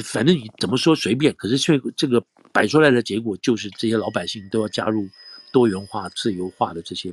[0.02, 5.06] 反正你怎么说随便，可是却这个摆出来的结果就是这些老百姓都要加入
[5.52, 7.12] 多元化、自由化的这些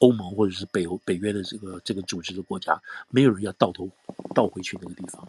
[0.00, 2.80] 欧盟或者是北欧北约的这个这个组织的国家，
[3.10, 3.88] 没有人要倒头
[4.34, 5.26] 倒回去那个地方。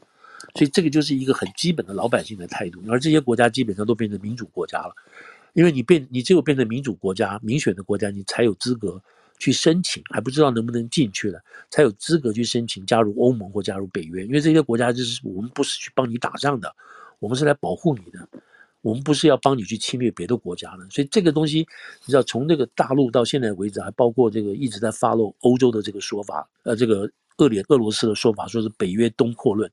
[0.55, 4.95] 所以这个就是一个很基本的老百姓的态度，而这些国家基本上都变成民主国家了，
[5.53, 9.01] 因为你变，你只有变成民主国家、民选的国家，你才有资格
[9.37, 14.25] 去申请，还不知道能不能进去了，才有资格去申请加入欧盟或加入北约。
[14.25, 16.73] 因为这些国家就是我们不是去帮你打仗的，
[17.19, 18.27] 我们是来保护你的，
[18.81, 20.87] 我们不是要帮你去侵略别的国家的。
[20.89, 21.59] 所以这个东西，
[22.05, 27.09] 你知道，从这个大陆到现在为止，还包括这个一直在 follow 欧洲的这个说法，呃，这个。
[27.39, 29.71] 恶劣俄罗斯的说法说是北约东扩论，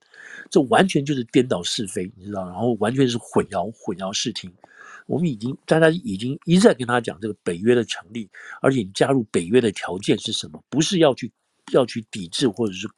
[0.48, 4.48] 这完全就是颠倒是非，你知道，然后完全是混淆混淆视听。
[5.07, 8.30] 我们已经大家已经一再跟他讲这个北约的成立，
[8.62, 10.62] 而且你加入北约的条件是什么？
[10.70, 11.28] 不是要去
[11.72, 12.88] 要去抵制，或者是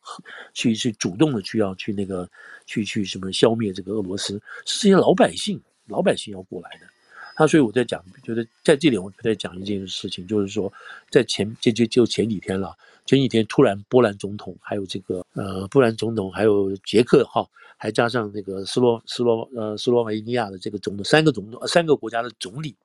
[0.53, 2.29] 去去主动的去要去那个
[2.67, 4.35] 去去什么消灭这个俄罗斯，
[4.67, 5.59] 是这些老百姓
[5.89, 6.87] 老百姓要过来的。
[7.35, 10.73] 他所以我在讲，觉得在这里我在讲一件事情，就是说
[11.09, 12.77] 在前就就就前几天了。
[13.07, 22.77] 前几天突然，波兰总统还有这个呃，波兰总统还有捷克哈，还加上那个斯洛斯洛呃斯洛维尼亚的这个总统，三个总统，三个国家的总理，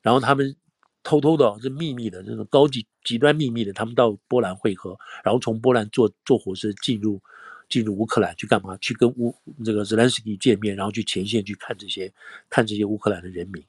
[0.00, 0.56] 然后他们
[1.02, 7.20] 偷偷的，是秘密的，这种高级极端秘密的，他们到波兰会合，然后从波兰坐坐火车进入
[7.68, 8.76] 进入乌克兰去干嘛？
[8.78, 12.12] 去跟乌这个泽连斯基见面，然后去前线去看这些
[12.48, 13.62] 看这些乌克兰的人民。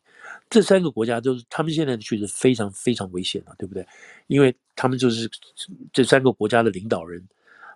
[0.50, 3.86] 这三个国家都是，他们现在确实非常非常危险了，对不对？
[4.28, 5.30] 因为他们就是
[5.92, 7.22] 这三个国家的领导人。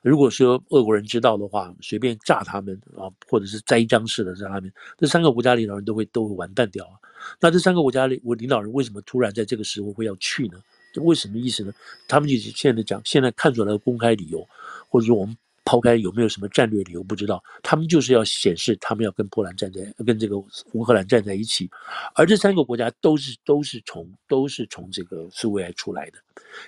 [0.01, 6.93] 如果说俄国人知道的话，随便炸他们啊，或者是栽赃式的炸他们，这三个国家领导人都会都会完蛋掉啊。
[7.39, 10.61] 那这三个国家领我领导人为什么突然在这个时候会要去呢？
[11.01, 11.74] 为什么意思呢？
[12.07, 14.47] 他们就是现在讲，现在看出来的公开理由，
[14.89, 15.36] 或者说我们。
[15.74, 20.38] 抛开有没有什么战略理由不知道，他们就是要显示他们要跟波兰站在跟这个
[20.74, 21.67] 乌克兰站在一起，
[22.13, 26.19] 而这三个国家都是都是从都是从这个苏维埃出来的，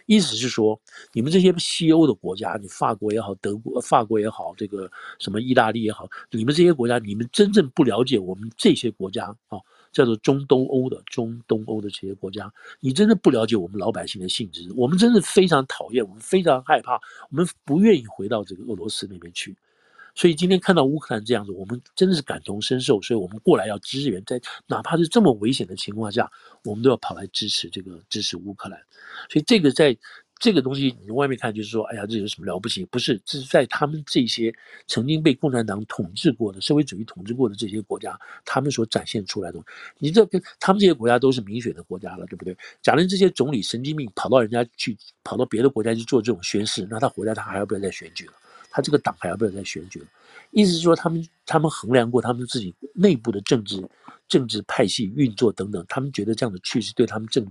[0.07, 0.81] 意思是说，
[1.13, 4.89] 你们这些西欧的国家，你法国也好，德国法国也好，这个
[5.19, 9.59] 什么意大利也好，你们这些国家，你们真正不了解我们这些国家啊。
[9.95, 16.99] 叫做中东欧的中东欧的这些国家，你真的不了解我们老百姓的性质，我们真的非常讨厌，我们非常害怕，
[17.31, 19.55] 我们不愿意回到这个俄罗斯那边去。
[20.13, 26.29] 所以今天看到乌克兰这样子，我们真的是感同身受，所以我们过来要支援，在哪怕是这么危险的情况下，
[26.65, 28.77] 我们都要跑来支持这个支持乌克兰。
[29.29, 29.97] 所以这个在。
[30.37, 32.83] 这个东西你从外面看就是说，哎呀，这有什么了不起？
[32.85, 34.53] 不是，这是在他们这些
[34.85, 39.59] 曾经被共产党统治过的、社会主义统治过的这些国家，他们所展现出来的。
[39.97, 42.55] 你这跟他们这些国家都是民选的国家了，对不对？
[42.81, 48.33] 假如这些总理神经病跑到人家去，跑到别的国家去做这种宣誓，那他回来他还要不要再选举了？
[48.69, 50.05] 他这个党还要不要再选举了？
[50.51, 53.81] 意思是说，他们他们衡量过他们自己内部的政治
[54.27, 57.49] 政治派系运作等等，他们觉得这样的趋势对他们政。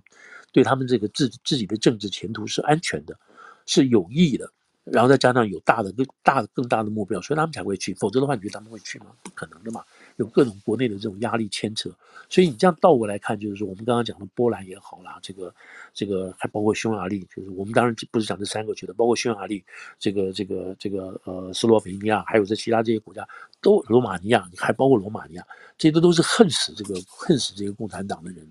[0.55, 3.19] 对他们这个自自己的政治前途是安全的，
[3.67, 4.49] 是有益的，
[4.85, 7.93] 然后再加上有大的更大的更大的目标，所以他们才会去。
[7.95, 9.07] 否则的话，你觉得他们会去吗？
[9.25, 9.83] 不可能的嘛，
[10.15, 11.91] 有各种国内的这种压力牵扯。
[12.29, 15.53] 所以你这样倒过来看，就是说我们刚刚讲的波兰也好啦，这个
[15.93, 19.65] 这个还包括匈牙利，就是我们当然不是讲这三个去的，包括匈牙利，
[19.99, 23.27] 这个这个这个呃斯洛文尼亚，还有这其他这些国家，
[23.61, 25.45] 都罗马尼亚，还包括罗马尼亚，
[25.77, 28.47] 这些都都是恨死这个恨死这个共产党的人，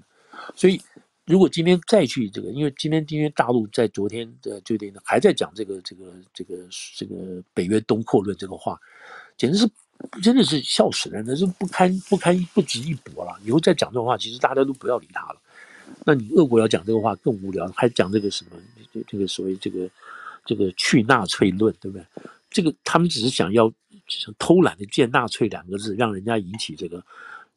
[0.56, 0.82] 所以。
[1.26, 6.58] 如果今天再去这个，因为今天今天大陆在昨天的就点还在讲这个这个这个
[6.98, 8.78] 这个北约东扩论这个话，
[9.38, 9.70] 简直是
[10.22, 13.40] 真的是笑死人，那是不堪不堪不值一驳了。
[13.46, 15.42] 以后再讲这种话，其实大家都不要理他了。
[16.04, 18.52] 那你俄国要讲这个话更无聊，还讲这个什么
[18.94, 19.90] 这这个所谓这个
[20.46, 22.06] 这个去纳粹论，对不对？
[22.50, 23.72] 这个他们只是想要
[24.10, 27.02] 想偷懒的建纳粹两个字，让人家引起这个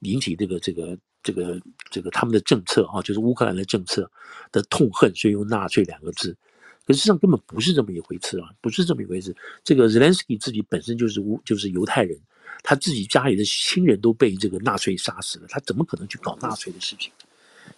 [0.00, 0.96] 引起这个这个。
[1.26, 1.60] 这个
[1.90, 4.08] 这个他们的政策啊，就是乌克兰的政策
[4.52, 6.36] 的痛恨，所以用纳粹两个字。
[6.86, 9.34] 可实际上根本不是这么一回事啊，不是这么一回事。
[9.64, 12.16] 这个 Zelensky 自己本身就是乌，就是犹太人，
[12.62, 17.10] 他自己家里的亲人都被这个纳粹杀死了，他怎么可能去搞纳粹的事情？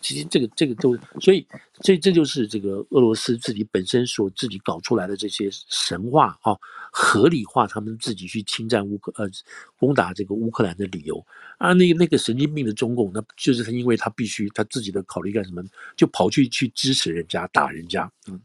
[0.00, 1.46] 其实这个这个都，所以
[1.80, 6.56] 这这就是这个俄罗斯自己本身所自己搞出来的这些神话啊，
[6.92, 9.28] 合理化他们自己去侵占乌克呃
[9.76, 11.24] 攻打这个乌克兰的理由
[11.58, 15.62] 啊，那那个神经病的中共，那就是他因为他必须他自己的考虑干什么，
[15.96, 18.40] 就跑去去支持人家打人家，嗯，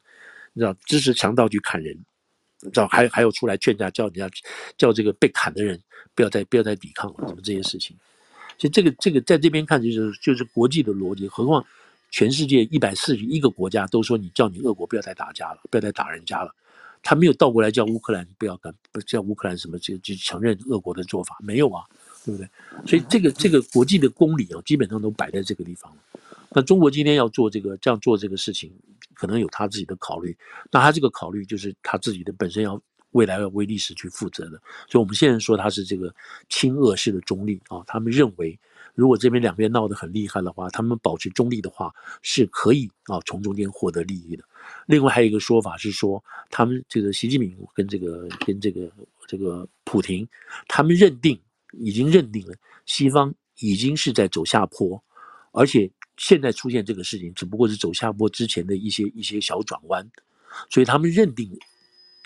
[0.53, 1.95] 你知道支持强盗去砍人，
[2.61, 4.29] 你知道还还有出来劝架，叫人家
[4.77, 5.79] 叫这个被砍的人
[6.15, 7.95] 不要再不要再抵抗了，什么这些事情。
[8.57, 11.65] 所以这个这个在这边看就是就是国际的逻辑，何况
[12.11, 16.53] 全世界一百四十一个国家都说你叫你俄国不要再打架了，不要再打人家了，
[17.01, 21.83] 他没有倒过来叫乌克兰不要干，不叫乌克兰什么就就承认俄国的做法没有啊，
[22.23, 22.47] 对不对？
[22.85, 26.21] 所以这个这个国际的公理啊，基本上都摆在这个地方了。
[26.55, 28.71] 那中国今天要做这个这样做这个事情，
[29.15, 30.37] 可能有他自己的考虑。
[30.71, 32.79] 那他这个考虑就是他自己的本身要
[33.13, 34.61] 未来要为历史去负责的。
[34.87, 36.13] 所以我们现在说他是这个
[36.49, 38.59] 亲俄式的中立啊，他们认为
[38.93, 41.91] 如果这边两边闹得很厉害的话，他们保持中立的话
[42.21, 44.43] 是可以啊从中间获得利益的。
[44.85, 48.91] 另外还有一个说法是说，他们这个习近平跟这个跟这个
[49.25, 50.27] 这个普亭，
[50.67, 51.39] 他们认定
[51.71, 52.53] 已经认定了
[52.85, 55.03] 西方已经是在走下坡，
[55.51, 55.89] 而且。
[56.15, 60.07] 现在出现这个事情，只不过是走下坡之前的一些一些小转弯，
[60.69, 61.51] 所以他们认定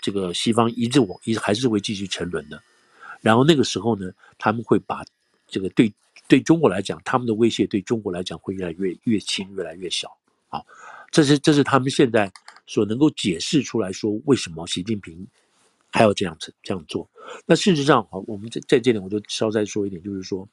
[0.00, 2.62] 这个西方一直往一直还是会继续沉沦的。
[3.20, 5.04] 然后那个时候呢，他们会把
[5.46, 5.92] 这个对
[6.26, 10.10] 对中国来讲，他们的威胁对中国来讲会越来越越轻，越来越小。
[10.48, 10.64] 好，
[11.10, 12.32] 这是这是他们现在
[12.66, 15.26] 所能够解释出来说为什么习近平
[15.90, 17.08] 还要这样子这样做。
[17.46, 20.48] 那事实上，好，我们在在这里我就稍再说一点，就是说。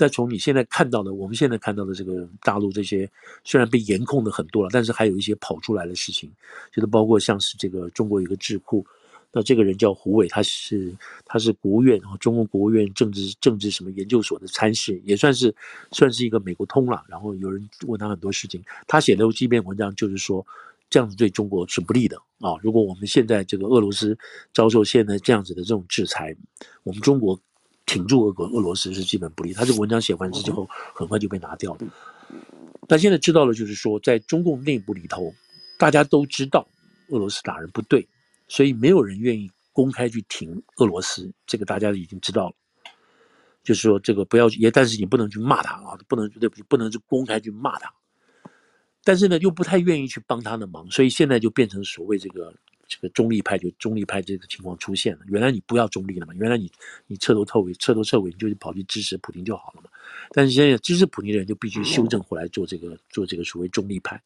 [0.00, 3.06] 再从你现在看到的，我们现在看到的这个大陆这些，
[3.44, 6.32] 虽然被严控的很多了，但是还有一些跑出来的事情，
[6.72, 8.82] 就是包括像是这个中国有个智库，
[9.30, 10.90] 那这个人叫胡伟，他是
[11.26, 15.54] 他是国务院啊，中国国务院政治政治什么研究所的参事，也算是
[15.92, 17.04] 算是一个美国通了。
[17.06, 20.46] 然后有人问他很多事情，他写的这篇文章就是说，
[20.88, 22.56] 这样子对中国是不利的啊。
[22.62, 24.16] 如果我们现在这个俄罗斯
[24.54, 26.34] 遭受现在这样子的这种制裁，
[26.84, 27.38] 我们中国。
[27.90, 29.52] 挺住俄国，俄罗斯是基本不利。
[29.52, 30.64] 他这个文章写完之后，
[30.94, 31.80] 很快就被拿掉了。
[32.86, 35.34] 但现在知道了，就是说，在中共内部里头，
[35.76, 36.68] 大家都知道
[37.08, 38.06] 俄罗斯打人不对，
[38.46, 41.32] 所以没有人愿意公开去挺俄罗斯。
[41.48, 42.54] 这个大家已经知道了，
[43.64, 47.92] 就是说这个不要也，但是你不能去骂他啊，不能对不起，不能去公开去骂他。
[49.02, 52.54] 但是呢，又不太愿意去帮他的忙，所以现在就变成所谓这个。
[52.90, 55.20] 这个中立派就中立派这个情况出现了。
[55.28, 56.34] 原来你不要中立了嘛？
[56.34, 56.68] 原来你
[57.06, 59.88] 你彻头彻尾彻头彻尾你就跑去支持普京就好了嘛？
[60.32, 64.20] 但是现在支持普京的人就必须修正回来做这个做这个所谓中立派，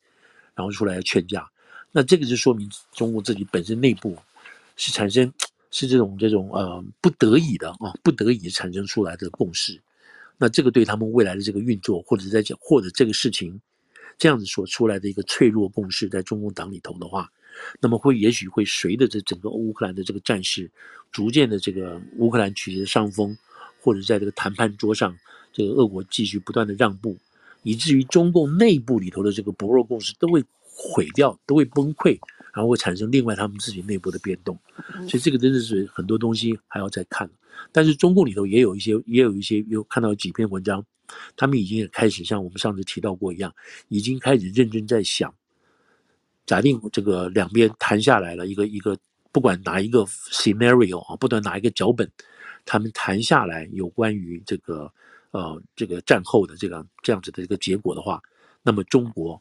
[0.54, 1.46] 然后出来劝架。
[1.92, 4.16] 那这个就说明中国自己本身内部
[4.76, 5.30] 是产生
[5.70, 9.78] 是这种这种呃不得已的啊不得已产生出来的共识。
[10.38, 13.60] 那这个对他们未来的这个运作，或者在讲或者这个事情
[14.16, 17.30] 这样子所出来的一个脆弱共识，在中共党里头的话。
[17.80, 20.70] 那么会也许会随着这整个乌克兰的这个战事，
[21.12, 23.36] 逐渐的这个乌克兰取得上风，
[23.80, 25.16] 或者在这个谈判桌上，
[25.52, 27.16] 这个俄国继续不断的让步，
[27.62, 32.18] 以至于中共内部里头的这个薄弱共识都会毁掉，都会崩溃，
[32.52, 34.58] 然后会产生另外他们自己内部的变动。
[35.08, 37.30] 所以这个真的是很多东西还要再看。
[37.70, 40.84] 但是中共里头也有一些，也有一些有看到几篇文章，
[41.36, 43.54] 他们已经也开始像我们上次提到过一样，
[43.88, 45.32] 已经开始认真在想。
[46.46, 48.96] 假定这个两边谈下来了，一个一个
[49.32, 52.10] 不管哪一个 scenario 啊，不管哪一个脚本，
[52.64, 54.92] 他们谈下来有关于这个
[55.30, 58.20] 呃这个战后的这个这样子的一个结果的话，
[58.62, 59.40] 那么中国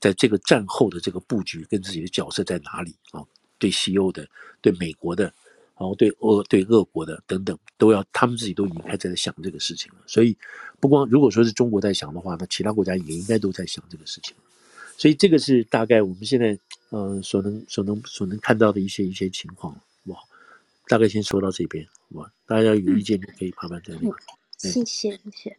[0.00, 3.24] 在这个战后的这个布局跟自己的角色在哪里啊？
[3.58, 4.28] 对西欧的、
[4.60, 5.24] 对美国的，
[5.78, 9.98] 然后对俄对俄国的等等，都要他们自己都已经开始在想这个事情了。
[10.06, 10.36] 所以
[10.80, 14.36] 不光如果说是中国在想的话，那其他国家也应该都在想这个事情。
[14.96, 16.58] 所以这个是大概我们现在
[16.90, 20.18] 呃所能所能所能看到的一些一些情况，哇，
[20.88, 24.14] 大概先说到这边，哇，大家有意见就可以慢慢再聊。
[24.56, 25.58] 谢谢谢谢，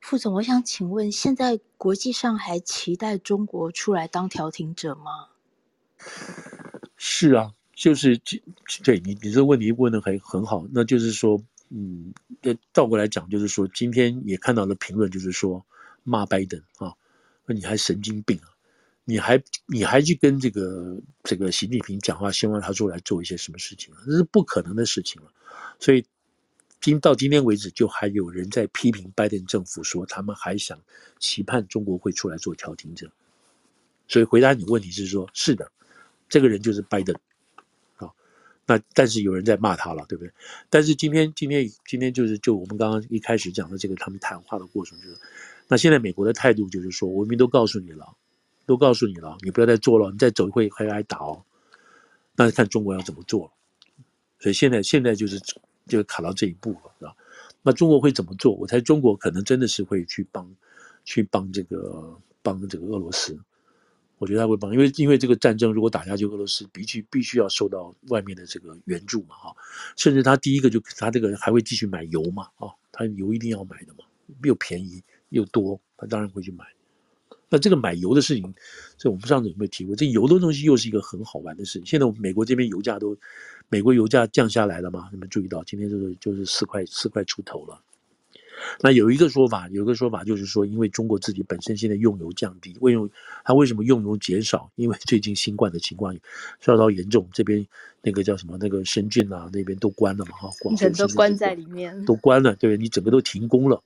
[0.00, 5.28] 副总，我想请问，现在国际上还期待中国出来当调停者吗？
[6.96, 8.20] 是啊，就是
[8.84, 12.12] 对你你这个问题问的很很好，那就是说，嗯，
[12.42, 15.64] 那倒过来讲，就是说今天也看到了评论，就是说
[16.02, 16.92] 骂拜登啊，
[17.46, 18.53] 那你还神经病啊？
[19.06, 24.00] 你还你还去跟这个这个习近平讲话，希望他出来做一些什么事情啊？
[24.06, 25.30] 这是不可能的事情了。
[25.78, 26.04] 所以
[26.80, 30.80] 今到今天为止，就还有人在批评拜登政府，说他们还想
[31.18, 33.10] 期盼中国会出来做调停者。
[34.08, 35.70] 所以回答你问题是说，是的，
[36.28, 37.14] 这个人就是拜登
[37.96, 38.08] 啊。
[38.66, 40.32] 那但是有人在骂他了，对不对？
[40.70, 45.16] 但是今天今天今天就是就我们刚刚一开始讲的这个他们谈话的过程，就是
[45.68, 48.16] 那现在美国的态度就是说，我们都告诉你了。
[48.66, 51.44] 都告诉你了，你不要再做了，你再走会会挨打哦。
[52.36, 53.52] 那看中国要怎么做。
[54.40, 55.40] 所以现在现在就是
[55.86, 57.16] 就卡到这一步了，是吧？
[57.62, 58.52] 那中国会怎么做？
[58.54, 60.54] 我猜中国可能真的是会去帮
[61.04, 63.38] 去帮这个帮这个俄罗斯。
[64.18, 69.56] 我觉得他会帮，因为因为这个战争如果打下去，俄罗斯必须必须要受到外面的这个援助嘛，哈，
[69.96, 74.04] 甚至他第一个就他这个还会继续买油嘛，啊，他油一定要买的嘛，
[74.44, 76.64] 又便宜又多，他当然会去买。
[77.54, 78.52] 那这个买油的事情，
[78.98, 79.94] 这我们上次有没有提过？
[79.94, 81.86] 这油的东西又是一个很好玩的事情。
[81.86, 83.16] 现在我们美国这边油价都，
[83.68, 85.08] 美国油价降下来了嘛？
[85.12, 87.80] 你们注意到今天就是就是四块四块出头了。
[88.80, 93.08] 那有一个说法，有一个说法就是说，因为中国自己本身现在用油降低，为用
[93.44, 94.68] 它为什么用油减少？
[94.74, 96.12] 因为最近新冠的情况
[96.60, 97.64] 稍稍严重，这边
[98.02, 103.80] 那个叫什么那个深圳啊那边都关了嘛哈，广州都关在里面，都关了，对，你整个都停工了。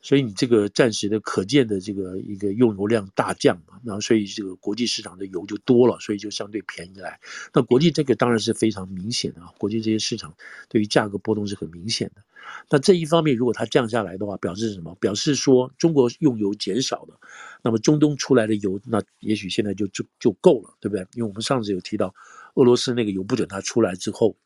[0.00, 7.18] 所以你这个暂时的可见的这个一个用油量大降嘛，然后所以这个国际市场的油就多了，所以就相对便宜来。
[7.52, 10.34] 那国际这个当然是非常明显的啊，国际这些市场
[10.68, 12.22] 对于价格波动是很明显的。
[12.70, 14.96] 那这一方面如果它降下来的话，表示什么？
[15.00, 17.18] 表示说中国用油减少了，
[17.62, 21.06] 那么中东出来的油，那也许现在就就就够了，对不对？
[21.14, 22.14] 因为我们上次有提到，
[22.54, 24.36] 俄罗斯那个油不准它出来之后，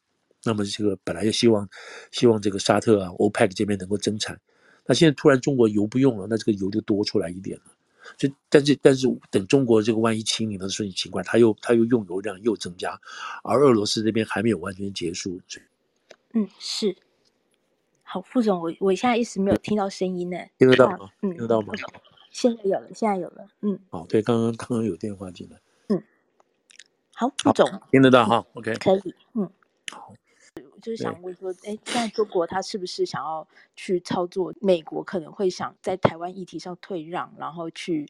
[0.44, 1.68] 那么这个本来就希望
[2.10, 4.40] 希望这个沙特啊、欧佩克这边能够增产。
[4.86, 7.64] 那现在突然中国油不用了，那这个油就多出来一点了。
[8.16, 13.00] 就但是但是等中国这个万一清零的时候，你情况他又他又用油量又增加，
[13.44, 15.40] 而俄罗斯这边还没有完全结束。
[16.32, 16.96] 嗯，是。
[18.02, 20.36] 好，副总，我我现在一直没有听到声音呢。
[20.58, 21.10] 听得到吗？
[21.22, 21.72] 嗯，听得到吗？
[22.30, 23.48] 现在有了，现在有了。
[23.60, 23.78] 嗯。
[23.90, 25.60] 哦，对，刚刚刚刚有电话进来。
[25.88, 26.02] 嗯。
[27.14, 27.80] 好，副总。
[27.90, 28.74] 听得到哈？OK。
[28.74, 29.14] 可以。
[29.34, 29.48] 嗯。
[29.90, 30.12] 好。
[30.82, 34.52] 就是想问说，哎，现在中国他是不是想要去操作？
[34.60, 38.06] 美国可能会想在台湾议题上退让，然后去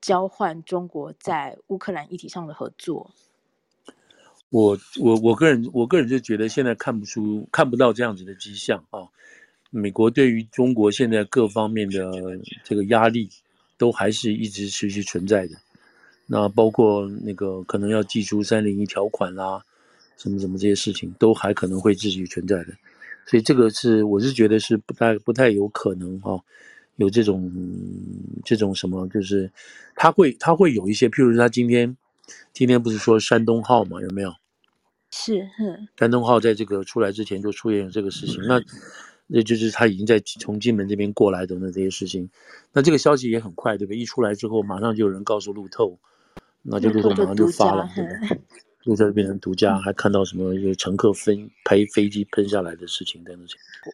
[0.00, 3.10] 交换中国在乌克兰议题上的合作。
[4.50, 9.08] 我我我个人我个人就觉得现在看不出看不到这样子的迹象啊。
[9.70, 12.12] 美国对于中国现在各方面的
[12.62, 13.28] 这个压力，
[13.76, 15.56] 都还是一直持续存在的。
[16.26, 19.64] 那包括那个可能要祭出三零一条款啦。
[20.16, 22.72] 什么什么这些事情都还可能会继续存在的，
[23.26, 26.44] 所以这个是我是觉得是不太不太有可能哈、哦，
[26.96, 27.50] 有这种
[28.44, 29.50] 这种什么，就是
[29.96, 31.96] 他会他会有一些，譬如说他今天
[32.52, 34.32] 今天不是说山东号嘛，有没有？
[35.10, 35.88] 是，嗯。
[35.98, 38.62] 山东号在这个出来之前就出现了这个事情，那
[39.26, 42.28] 那就是他已经在从金门这边过来等等这些事情，
[42.72, 43.98] 那这个消息也很快，对不对？
[43.98, 45.98] 一出来之后，马上就有人告诉路透，
[46.62, 48.36] 那就路透马上就发了，对吧？
[48.84, 53.46] 路透变成独家，还看到什么有乘客飞拍飞机喷下来的事情等等。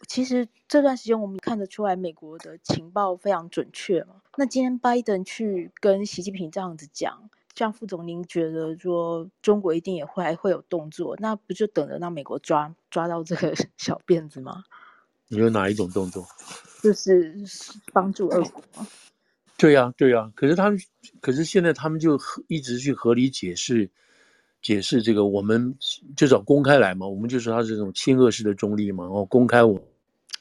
[0.07, 4.17] 其实这段时间我们看得出来，美国的情报非常准确嘛。
[4.37, 11.17] 那今天拜登去跟习近平这样子讲，这样副总您觉得说中国一定也会还会有动作？
[11.19, 14.65] 那不就等着让美国抓抓到这个 小辫子吗？
[15.29, 16.27] 你有哪一种动作？
[16.83, 17.35] 就是
[17.93, 18.65] 帮助俄国。
[19.59, 20.33] 对呀，对呀。
[20.35, 20.81] 可是他们，
[21.21, 23.91] 可是现在他们就一直去合理解释。
[24.61, 25.75] 解释这个，我们
[26.17, 29.81] 就找公开来嘛，我们就说他是这种亲俄式的中立嘛，然后公开我。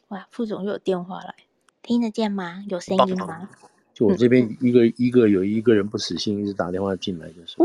[0.09, 1.36] 哇，副总又有电话来，
[1.84, 2.63] 听得见吗？
[2.70, 3.49] 有声音吗？
[3.93, 7.57] 就我这边一个、嗯、一个有一个人不死心，一直打电话进来，就是。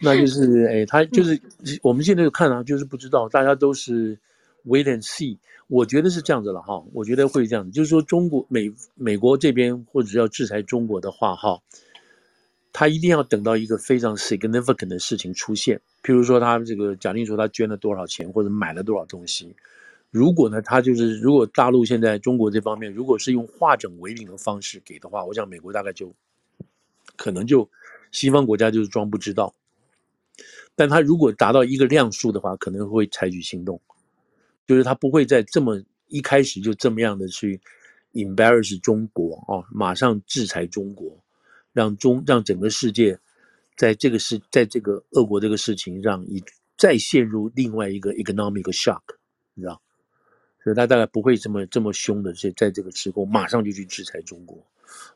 [0.00, 4.18] 那就是 哎，他就是、嗯、我们现在就看啊，就是不知道，大家都是
[4.66, 5.36] wait and see。
[5.66, 11.60] 我觉得是这样子了哈，我觉得会这样子，就是说中国美美国这边或者要制裁中国的话哈。
[12.72, 19.54] 他一定要等到一个非常 significant 的事情出现，譬如说他这个假定说他捐了多少钱或者买了多少东西，
[20.10, 26.14] 如果呢他就是如果大陆现在中国这方面如果是用化整为零的方式给的话，我想美国大概就
[27.16, 27.68] 可能就
[28.12, 29.52] 西方国家就是装不知道，
[30.76, 33.80] 但他如果达到一个量数的话，可能会采取行动，
[34.66, 37.60] 就是他不会在这么一开始就这么样的去
[38.12, 41.18] embarrass 中国啊，马上制裁中国。
[41.72, 43.18] 让中让整个世界，
[43.76, 46.42] 在这个事，在这个俄国这个事情让一
[46.76, 49.02] 再陷入另外一个 economic shock，
[49.54, 49.80] 你知道，
[50.64, 54.58] 所以他大概不会这么这么凶的，在在这个时候马上就去制裁中国。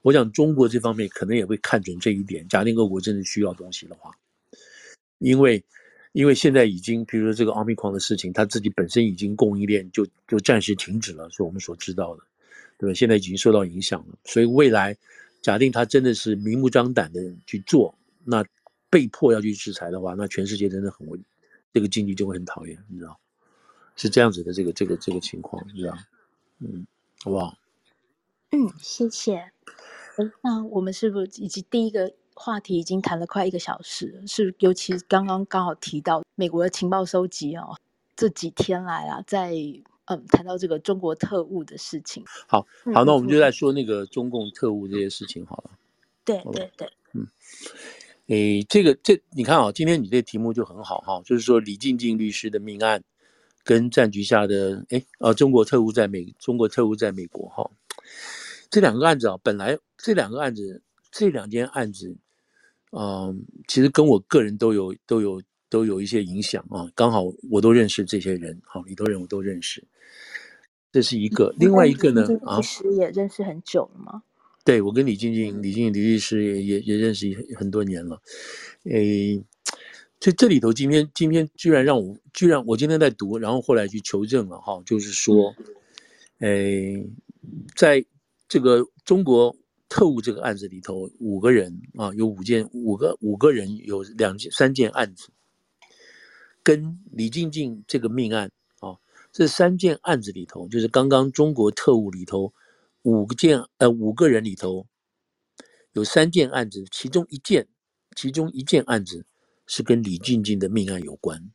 [0.03, 4.13] 我想中国这方面可能也会看准这一点，假定俄国真的需要东西的话，
[5.19, 5.65] 因为
[6.13, 12.23] 因为现在已经，比如说这个奥密克戎的事情，他自己本身已经供应链就就暂时停止了，是我们所知道的，
[12.79, 12.95] 对吧？
[12.95, 14.97] 现在已经受到影响了，所以未来。
[15.45, 18.43] 假定他真的是明目张胆的去做，那
[18.89, 21.21] 被迫要去制裁的话，那全世界真的很危，
[21.71, 23.21] 这个经济就会很讨厌，你知道，
[23.95, 25.95] 是这样子的这个这个这个情况，你知道，
[26.61, 26.87] 嗯，
[27.23, 27.59] 好不好？
[28.53, 29.53] 嗯，谢谢。
[30.41, 34.23] 那我们是不是已经第一个话题已经谈了快一个小时？
[34.27, 37.77] 是，尤其刚刚刚好提到美国的情报收集哦，
[38.17, 39.53] 这几天来啊，在。
[40.07, 43.39] 嗯，谈到这个中国特务的事情，好好，那我们就。
[43.39, 45.71] 在说那个中共特务这些事情好了。
[46.25, 47.27] 对对对，嗯，
[48.27, 53.03] 诶，这个这你看啊，今天你这题目就很好哈，就是说李静静律师的命案
[53.63, 57.71] 跟战局下的诶啊中国特务在美中国特务在美国哈，
[58.71, 62.17] 这两个案子啊，本来这两个案子这两件案子，
[62.93, 65.43] 嗯，其实跟我个人都有都有
[65.75, 69.83] 都有一些影响啊，刚好我都认识这些人，好，李多人我都认识，
[70.93, 74.23] 这是一个，另外一个呢啊，其实也认识很久了吗？
[74.65, 77.27] 对，我跟李静静、李静静李律师也也也认识
[77.59, 78.23] 很多年了，
[78.85, 79.43] 诶，
[80.21, 85.53] 这这里头今天今天居然让我居然我今天在读，然后后来去求证了哈，就是说，
[86.39, 87.05] 诶，
[87.75, 88.05] 在
[88.49, 89.57] 这个中国
[89.89, 95.31] 特务这个案子里头，五个人啊，有五件五个五个人有两件三件案子，
[96.65, 98.51] 跟李静静这个命案
[98.81, 98.99] 啊，
[99.31, 102.53] 这三件案子里头，就是刚刚中国特务里头。
[103.07, 104.87] 五个件，呃，五个人里头
[105.93, 107.69] 有三件案子，其中一件，
[108.17, 109.27] 其中一件案子
[109.67, 111.53] 是跟李静静的命案有关。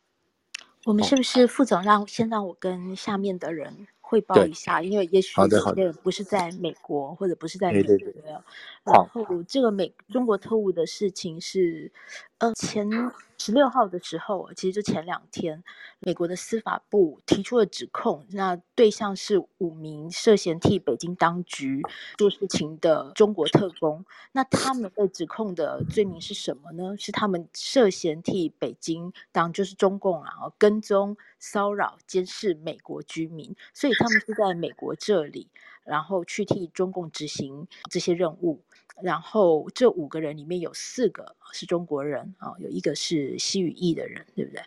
[0.85, 4.83] 我们是不是副总让先让我跟下面的人汇报一下？
[4.83, 7.97] 因为也许有些人不是在美国，或者不是在美国。
[8.83, 11.91] 然后这个美中国特务的事情是，
[12.39, 12.89] 呃，前。
[13.41, 15.63] 十六号的时候，其实就前两天，
[15.99, 21.81] 美国的司法部提出了指控，那对象是五名涉嫌替北京当局
[22.17, 24.05] 做事情的中国特工。
[24.33, 26.97] 那他们被指控的罪名是什么呢？
[26.97, 35.47] 是他们涉嫌替北京当，就是中共啊，跟踪、骚扰、监视美国居民，所以他们是在美国这里，
[35.85, 38.59] 然后去替中共执行这些任务。
[39.01, 44.61] 然后这五个人里面有四个是中国人啊，有一个是西语裔的人，对不对？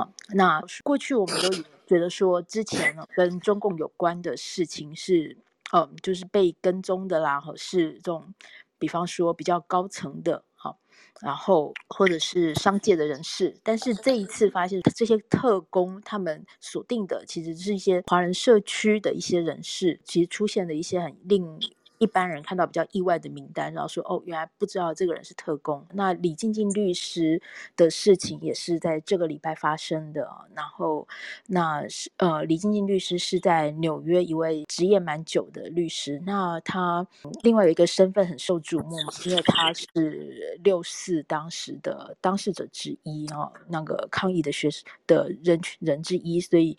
[0.00, 1.48] 啊，那过去我们都
[1.86, 5.36] 觉得说，之前呢跟中共有关的事情是，
[5.72, 8.34] 嗯，就是被跟踪的啦，是这种，
[8.78, 10.78] 比方说比较高层的，好，
[11.20, 13.56] 然后或者是商界的人士。
[13.62, 21.60] 但是这一次发现，这些特工他们锁定的其实是一些华人社区的一些人士，其实出现了一些很令。
[21.98, 27.40] 一般人看到比较意外的名单，然后说：“哦，原来不知道这个人是特工。”那李静静律师
[27.74, 30.28] 的事情也是在这个礼拜发生的。
[30.54, 31.08] 然后，
[31.46, 36.22] 那是呃，李静静律师是在纽约一位执业蛮久的律师。
[36.26, 37.06] 那他
[37.42, 44.68] 另外有一个身份很受瞩目，因为他是六四当时的当事者之一啊，那个抗议的学
[45.06, 46.40] 的人群人之一。
[46.40, 46.76] 所以，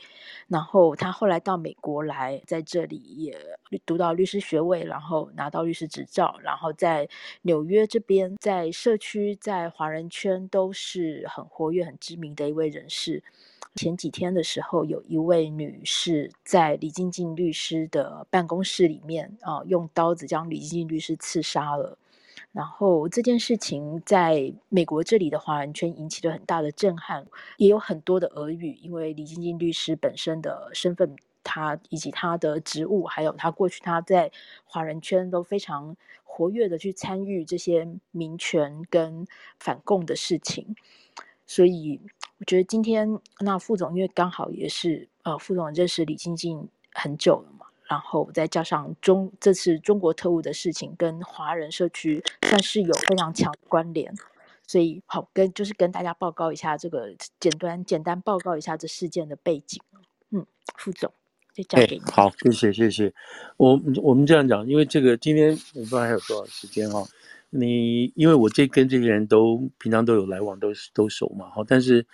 [0.47, 3.35] 然后他后来到美国来，在这里也
[3.85, 5.06] 读到律师学位，然后。
[5.07, 7.07] 后拿到律师执照，然后在
[7.43, 13.23] 纽约这边，在社区、在华人圈都是很活跃、很知名的一位人士。
[13.75, 21.97] 前几天的时候，有一位女士在李静静律师的办公室里面啊，用刀子将李静静律师刺杀了。
[22.51, 27.27] 然后这件事情在美国这里的华人圈引起了很大的震撼，
[27.57, 31.15] 也有很多的耳语，因为李静静律师本身的身份。
[31.47, 34.29] 他以及他的职务，还有他过去他在
[34.65, 35.95] 华人圈都非常
[36.25, 39.25] 活跃的去参与这些民权跟
[39.57, 40.75] 反共的事情，
[41.45, 42.01] 所以
[42.39, 54.13] 我觉得今天那副总因为刚好也是呃副总认识李静静很久了嘛，然后再加上中这次中国特务的事情跟华人社区算是有非常强的关联，
[54.67, 59.81] 所以好跟就是跟大家报告一下这个简单简单报告一下这事件的背景，
[60.31, 60.45] 嗯，
[60.75, 61.11] 副总。
[61.71, 63.13] 哎，好，谢谢谢谢。
[63.57, 67.07] 我我们这样讲，因为这个今天我不知道还有多少时间哈、哦。
[67.49, 71.49] 你因为我这跟这些人都平常都有来往，都都熟嘛。
[71.49, 72.05] 好，但是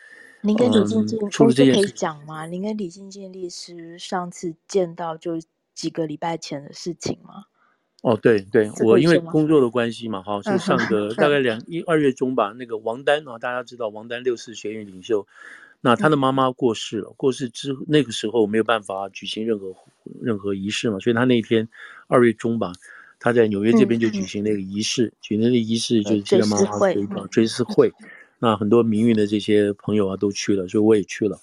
[0.41, 2.45] 您跟李静静，出、嗯、了这可以讲吗？
[2.45, 5.39] 您跟李静静律师上次见到就
[5.73, 7.45] 几个礼拜前的事情吗？
[8.03, 12.53] 哦，对对，我因为工作的关系嘛，哈， 是上个大概两一二月中吧。
[12.57, 15.25] 那个王丹啊，大家知道王丹六四学院领袖。
[15.85, 19.75] 那他的妈妈过世了，过世之那个时候没有办法举行任何
[20.21, 21.67] 任何仪式嘛，所以他那天
[22.07, 22.71] 二月中吧，
[23.19, 27.91] 他在纽约这边就举行那个仪式，嗯、举行那个仪式就是记得妈妈一个追思会，
[28.39, 31.37] 那很多民运的这些朋友啊都去了，所以我也去了。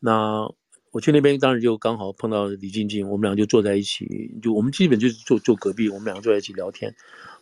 [0.00, 0.44] 那
[0.90, 6.92] 我去那边当时就刚好碰到李静静，我们俩就坐在一起，就我们基本就是坐坐隔壁，我们两个坐在一起聊天。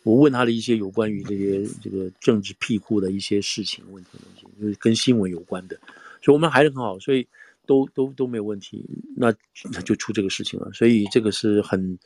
[0.03, 4.09] 我问他的一些有关于这些这个政治庇护的一些事情问题，
[4.61, 5.79] 就是跟新闻有关的。
[6.23, 7.27] 所以我们还是很好，所以
[7.67, 8.83] 都都都没有问题，
[9.17, 9.33] 那
[9.73, 11.99] 那就出这个事情了，所以这个是很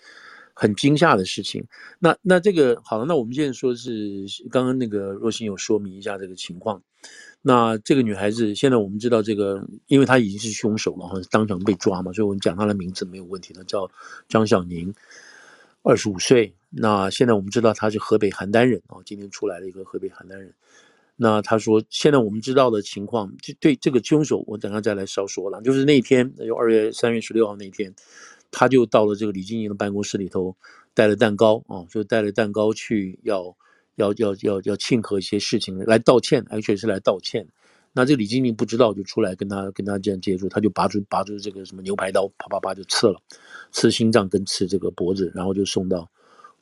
[0.54, 1.64] 很惊吓的事情。
[2.00, 6.82] 那那这个好了，那我们现在说是刚刚那个若星有说明一下这个情况。
[7.44, 13.90] 那这个女孩子现在我们知道这个，因为她已经是凶手了，当场被抓嘛，所以我们讲她的名字没有问题了，叫
[14.28, 14.94] 张晓宁，
[15.84, 16.56] 二十五岁。
[16.70, 20.54] 那现在我们知道她是河北邯郸人啊，今天出来了一个河北邯郸人。
[21.20, 25.60] 那他说，现在我们知道的情况，就对这个凶手，我等下再来稍说了。
[25.64, 27.92] 就是那天，就二月三月十六号那天，
[28.52, 30.56] 他就到了这个李金宁的办公室里头，
[30.94, 33.58] 带了蛋糕啊，就带了蛋糕去要
[33.96, 37.48] 要要要要庆贺一些事情，来道歉，而且是来道歉。
[37.94, 43.20] 那这个李金宁不知道，就出来跟他跟他这样接触，他就拔出拔出这个什么牛排刀，啪啪啪就刺了，
[43.72, 46.08] 刺心脏跟刺这个脖子，然后就送到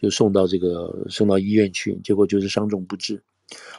[0.02, 3.22] 就送到这个送到医院去，结果就是伤重不治。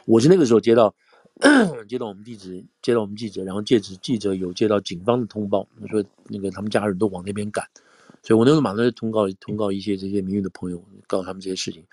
[0.05, 0.93] 我是那个时候接到
[1.87, 7.63] 接到我们地址，接到我们记者，然后借此记者有接到警方的通报，说那个他们家人都往那边赶，
[8.23, 11.83] 所以我那时候马上就通告通告一些这些民运的朋友，告诉他们这些事情。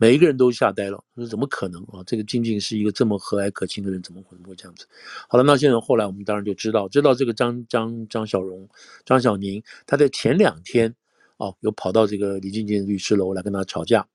[0.00, 2.02] 每一个人都吓呆了，说怎么可能啊？
[2.06, 4.86] 这个静静是一个这么和蔼可亲的人，怎么可能会这样子？
[5.28, 8.68] 好了，那现在后来我们当然就知道，知道这个张张张小荣、
[9.04, 10.94] 张小宁，他在前两天
[11.38, 14.06] 哦，有跑到这个李静静律师楼来跟他吵架。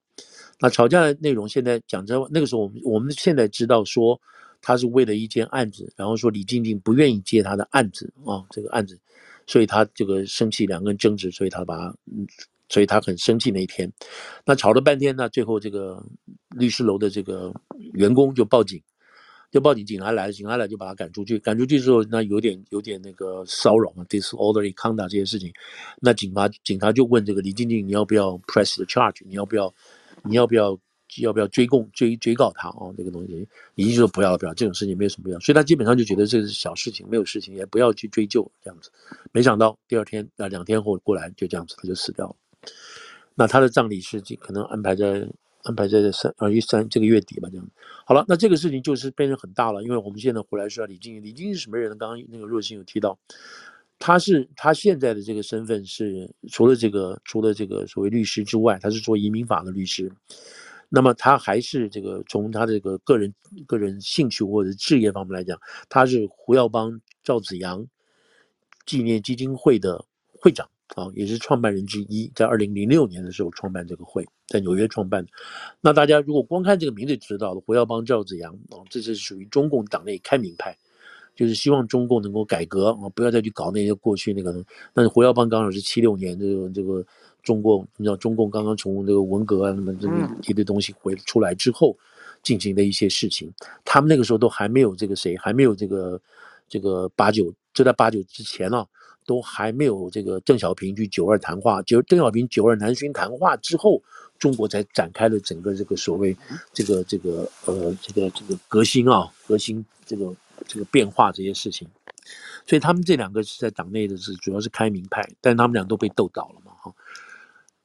[0.59, 4.19] 那吵架的内容现在讲真，那个时候我们我们现在知道说，
[4.61, 8.99] 他是为了一件案子，然后说李静静不愿意接他的案子啊，这个案子，
[9.47, 11.93] 所以他这个生气，两个人争执，所以他把。
[12.69, 13.91] 所以他很生气那一天，
[14.45, 16.03] 那吵了半天呢，最后这个
[16.55, 17.53] 律师楼的这个
[17.93, 18.81] 员工就报警，
[19.51, 21.37] 就报警，警察来了，警察来就把他赶出去。
[21.37, 25.53] 赶出去之后，那有点有点那个骚扰啊，disorderly conduct 这些事情。
[25.99, 29.21] 那警察警察就问这个李静静，你要不要 press the charge？
[29.27, 29.71] 你要不要
[30.23, 30.77] 你要不要
[31.21, 32.93] 要不要追供追追告他哦？
[32.97, 35.39] 这个东西，李静说不要不要，这种事情没有什么必要。
[35.39, 38.91] 所以他基本上就觉得这是小事情，没有事情，也不要去追究这样子。
[39.31, 42.35] 没想到第二天啊，两天后过来就这样子，他就死掉了。
[43.35, 45.27] 那他的葬礼是可能安排在
[45.63, 47.67] 安排在三二一三这个月底吧，这样。
[48.05, 51.95] 好了，那这个事情就是变成很大了，因为我们现在回来说李静，李静是什么人呢？
[51.95, 53.17] 刚刚那个若星有提到，
[54.05, 60.11] 他是他现在的这个身份是除了这个除了这个所谓律师之外，他是做移民法的律师。
[60.89, 63.33] 那么他还是这个从他这个个人
[63.65, 67.87] 个人兴趣或者职业方面来讲，他是胡耀邦赵子阳
[68.85, 70.69] 纪念基金会的会长。
[70.95, 75.25] 啊，也是创办人之一，在二零零六年的时候创办这个会，在纽约创办。
[75.81, 80.77] 那大家如果光看这个名字就知道了，胡耀邦、赵子阳啊，这是属于中共党内开明派，
[81.35, 84.63] 就是希望中共能够改革啊，不要再去搞那些过去那个。
[84.93, 87.05] 但是胡耀邦刚好是七六年这个这个
[87.41, 91.97] 中共，你知道中共刚刚从这个文革啊什么这么一堆东西回出来之后
[92.41, 93.51] 进行的一些事情，
[93.85, 96.21] 他们那个时候都还没有这个谁，还没有这个
[96.67, 98.85] 这个八九，就在八九之前啊。
[99.25, 104.03] 都还没有这个邓小平去九二谈话，就邓小平九二南巡谈话之后，
[104.37, 106.35] 中国才展开了整个这个所谓
[106.73, 110.25] 这个这个呃这个这个革新啊革新这个
[110.67, 111.87] 这个变化这些事情，
[112.65, 116.93] 所以他们这两个是在党内的是主要是开明派，但他们俩都被斗倒了嘛哈，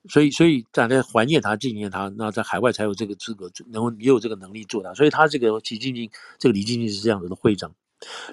[0.09, 7.75] 所以所以大家怀念他纪念他，那在海外才有这个资格，能够也有这个能力做他，所以他这个习静静这个李静静是这样子的会长，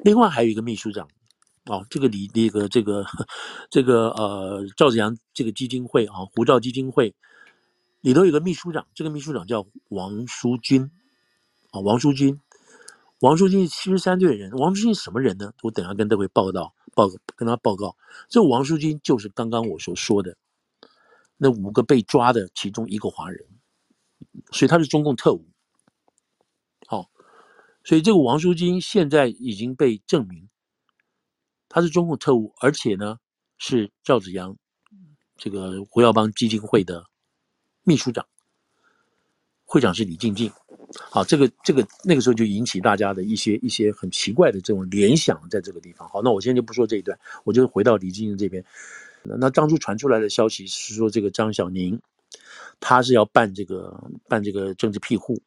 [0.03, 1.07] 另外还有一个秘书长。
[1.67, 3.03] 哦，这个李那个这个
[3.71, 7.15] 这个呃赵子阳这个基金会啊，胡赵基金会
[8.01, 10.91] 里头有个秘书长，这个秘书长叫王书军
[11.71, 12.39] 啊，王书军，
[13.25, 15.51] 王书军是七十三岁的人，王书军是什么人呢？
[15.63, 17.97] 我等下跟各位报道报跟他报告，
[18.29, 20.37] 这王书军就是刚刚我所说的
[21.35, 23.43] 那五个被抓的其中一个华人，
[24.51, 25.43] 所以他是中共特务。
[26.85, 27.09] 好、哦，
[27.83, 30.47] 所以这个王书军现在已经被证明。
[31.67, 33.17] 他是中共特务，而且呢
[33.57, 34.55] 是赵子阳
[35.35, 37.07] 这个胡耀邦基金会的
[37.81, 38.27] 秘书长，
[39.63, 40.51] 会长是李静静。
[41.09, 46.07] 好，这个这个那个时候就引起大家的一些一些很奇怪的这种联想，在这个地方。
[46.07, 48.63] 好，那我现在就不说这一段，我就回到李静静这边。
[49.23, 51.99] 那当初传出来的消息是说，这个张小宁
[52.79, 55.41] 他是要办这个办这个政治庇护，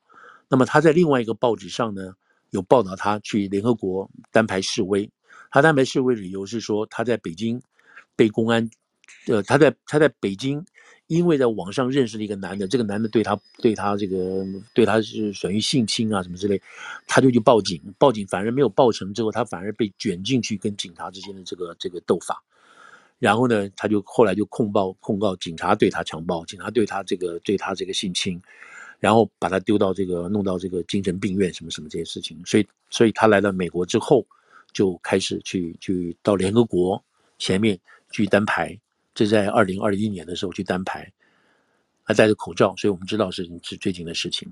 [0.49, 2.15] 那么他在另外一个报纸上呢
[2.51, 5.09] 有报道他去联合国单排示威。
[5.51, 7.63] 他单排示威理由是说，他在北京
[8.17, 8.69] 被公安，
[9.29, 10.65] 呃，他在他在北京，
[11.09, 16.63] 因为在网上认识了一个男的，这个男的对他对他这个对他是属于性侵啊什么之类，
[17.07, 22.43] 他就去报警，报警反而没有报成，之后他反而被卷进去跟警察之间的这个这个斗法，
[23.19, 28.41] 然后呢，他就后来就控报控告警察对他强暴，警察对他这个对他这个性侵，
[29.01, 34.27] 然后把他丢到这个弄到这个精神病院什么什么这些事情，所以所以他来到美国之后。
[34.71, 37.03] 就开始去去到联合国
[37.39, 37.81] 前面
[38.11, 38.79] 去单排，
[39.19, 41.13] 这在二零二一年的时候去单排，
[42.05, 44.49] 还戴着口罩，所以我们知道是是最近的事情。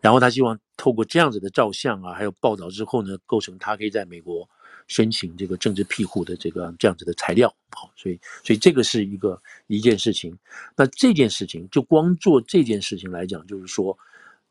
[0.00, 4.48] 然后他希望透过这样子的照相啊，还有报道之后呢，构成他可以在美国
[4.86, 7.54] 申请这个政治庇护的这个这样子的材料。
[7.72, 10.34] 好，所以所以这个是一个一件事情。
[10.74, 13.94] 那这件事情就光做这件事情来讲，就是说，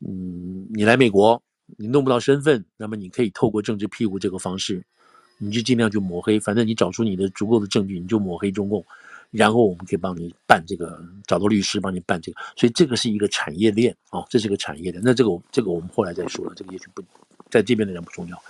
[0.05, 1.41] 嗯，你来美国
[1.75, 4.85] 你弄不到身份，那么你可以透过政治庇护这个方式，
[5.39, 8.85] 你就尽量去抹黑，反正你找出你的足够的证据，你就抹黑中共，
[9.33, 15.01] 然后我们可以帮你办这个，找到律师帮你办这个，所以这个是一个产业链啊、这是个产业链。
[15.03, 17.03] 那这个这个我们后来再说了，这个也许不
[17.49, 18.41] 在这边的人不重要，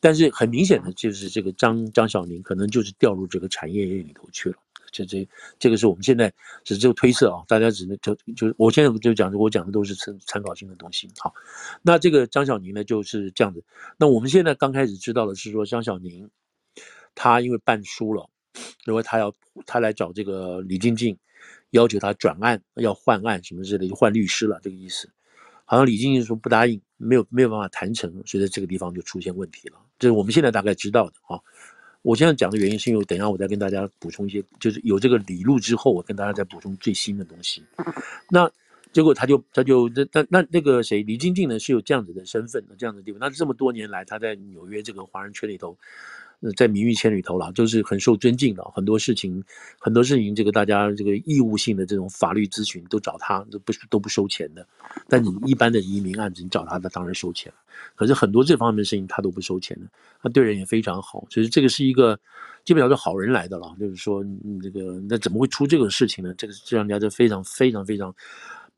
[0.00, 4.56] 但是很明显的就是这个张张晓宁可能就是掉入这个产业链里头去了。
[4.92, 5.28] 这这
[5.60, 6.32] 这个是我们现在
[6.64, 11.08] 只是个推测啊，大家只能就就我现在就讲，我讲的都是参参考性的东西。
[11.16, 11.32] 好，
[11.80, 13.62] 那这个张晓宁呢就是这样子。
[13.98, 16.28] 那我们现在刚开始知道的是说，张晓宁
[17.14, 18.28] 他因为办输了，
[18.84, 19.32] 认为他要
[19.66, 21.16] 他来找这个李进进，
[21.70, 25.10] 要求他转案，要换案什么之类的，就换律师了，这个意思。
[25.64, 29.78] 好像李进进说不答应，没有没有办法谈成，所以在这个地方就出现问题了。
[30.00, 31.38] 这是我们现在大概知道的啊。
[32.02, 37.62] 我现在讲的原因是因为，等一下我再跟大家补充一些，就是有这个理路之后，我跟大家再补充最新的东西。
[38.30, 38.50] 那
[38.92, 43.20] 结果他就他就那那那那个谁，李进进呢是有这样子的身份的，这样的地方。
[43.20, 45.78] 那这么多年来，他在纽约这个华人圈里头。
[46.56, 48.64] 在名誉圈里头了，就是很受尊敬的。
[48.74, 49.42] 很多事情，
[49.78, 54.66] 很多事情，这个大家这个义务性的这种法律咨询都找他，都不都不收钱的。
[55.08, 57.52] 但你一般的移民案子，你找他，他当然收钱。
[57.94, 59.86] 可是很多这方面的事情，他都不收钱的。
[60.22, 62.18] 他对人也非常好，所以这个是一个
[62.64, 63.74] 基本上是好人来的了。
[63.78, 66.34] 就是说，你这个那怎么会出这个事情呢？
[66.38, 68.14] 这个这让人家就非常非常非常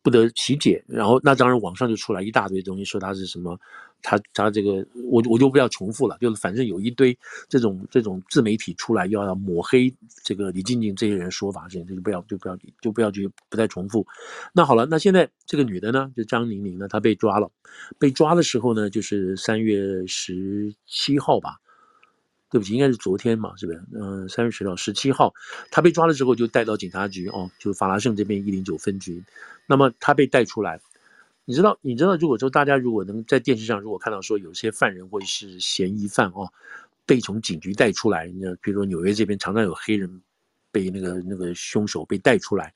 [0.03, 0.85] 不得其解。
[0.87, 3.59] 然后那当然网上就出来一大堆东西，说他是什么。
[4.05, 7.17] 他他这个我我就不要重复了，就是反正有一堆
[7.49, 9.95] 这种这种自媒体出来要要抹黑
[10.25, 14.05] 这个李静静这些人说法，这些就不要就不要就不要去不再重复。
[14.53, 17.49] 那好了，那现在这个女的呢，就张宁宁呢，她被抓了，
[17.97, 21.61] 被抓的时候呢，就是三月十七号吧，
[22.51, 23.85] 对不起，应该是昨天嘛，是不是？
[23.95, 25.33] 嗯，三月十号十七号，
[25.71, 29.23] 她被抓了之后就带到警察局哦，就是法拉盛这边一零九分局，
[29.67, 30.81] 那么他被带出来。
[31.45, 36.49] 你知道，你知道，如果说大家如果能在电视上如果看到说有些犯人或者是嫌疑犯哦，
[37.05, 40.23] 被从警局带出来，你比如说纽约这边常常有黑人
[40.71, 42.73] 被那个那个凶手被带出来，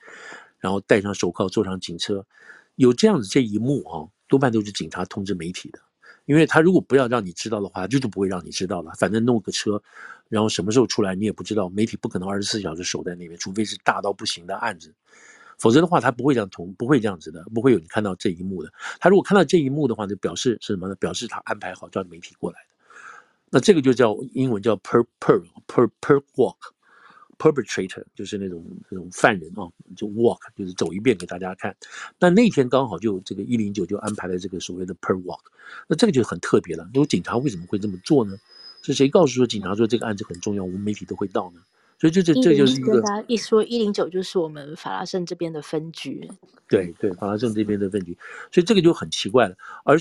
[0.58, 2.26] 然后戴上手铐坐上警车，
[2.74, 5.78] 有这样子这一幕啊，多半都是警察通知媒体的，
[6.24, 8.92] 因为他如果不要让你知道的话，就是不会让你知道了。
[8.98, 9.80] 反正弄个车，
[10.28, 14.92] 然后什么时候出来你也不知道，媒体不可能二十四小时守在那边，除非是大到不行的案子。
[15.58, 18.72] 否则的话，他不会这样同，不会这样子的，不会有你看到这一幕的。
[19.00, 20.94] 他如果看到这一幕的话，就表示是什么呢？
[20.96, 22.74] 表示他安排好叫媒体过来的。
[23.50, 31.74] 那这个就叫英文叫 per per per per walk，perpetrator 就是那种那种犯人啊、哦，就 walk 就是走一遍给大家看。
[32.18, 35.40] 那那天刚好就这个一零九就安排了这个所谓的 per walk，
[35.86, 36.88] 那这个就很特别了。
[36.92, 38.36] 因为警察为什么会这么做呢？
[38.82, 41.60] 是谁告诉说警察说这个案子很重要，我们媒体都会到呢？
[41.98, 46.30] 所以这这这就是一个一说一零九就是我们法拉盛这边的分局，
[46.68, 48.16] 对对，法拉盛这边的分局，
[48.52, 49.56] 所以这个就很奇怪了。
[49.84, 49.98] 而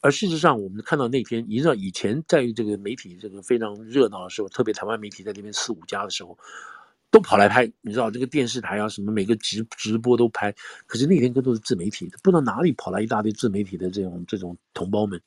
[0.00, 6.38] 而事实上，我们看到那天，你知道以前在这个媒体这个非常热闹的时候，特别台湾媒体在那边四五家的时候，
[7.10, 10.54] 都跑来拍，你知道这个电视台啊什么每个直直播都拍。
[10.86, 15.20] 可是那天更多是自媒体，不知道哪里跑来一大堆自媒体的这种这种同胞们。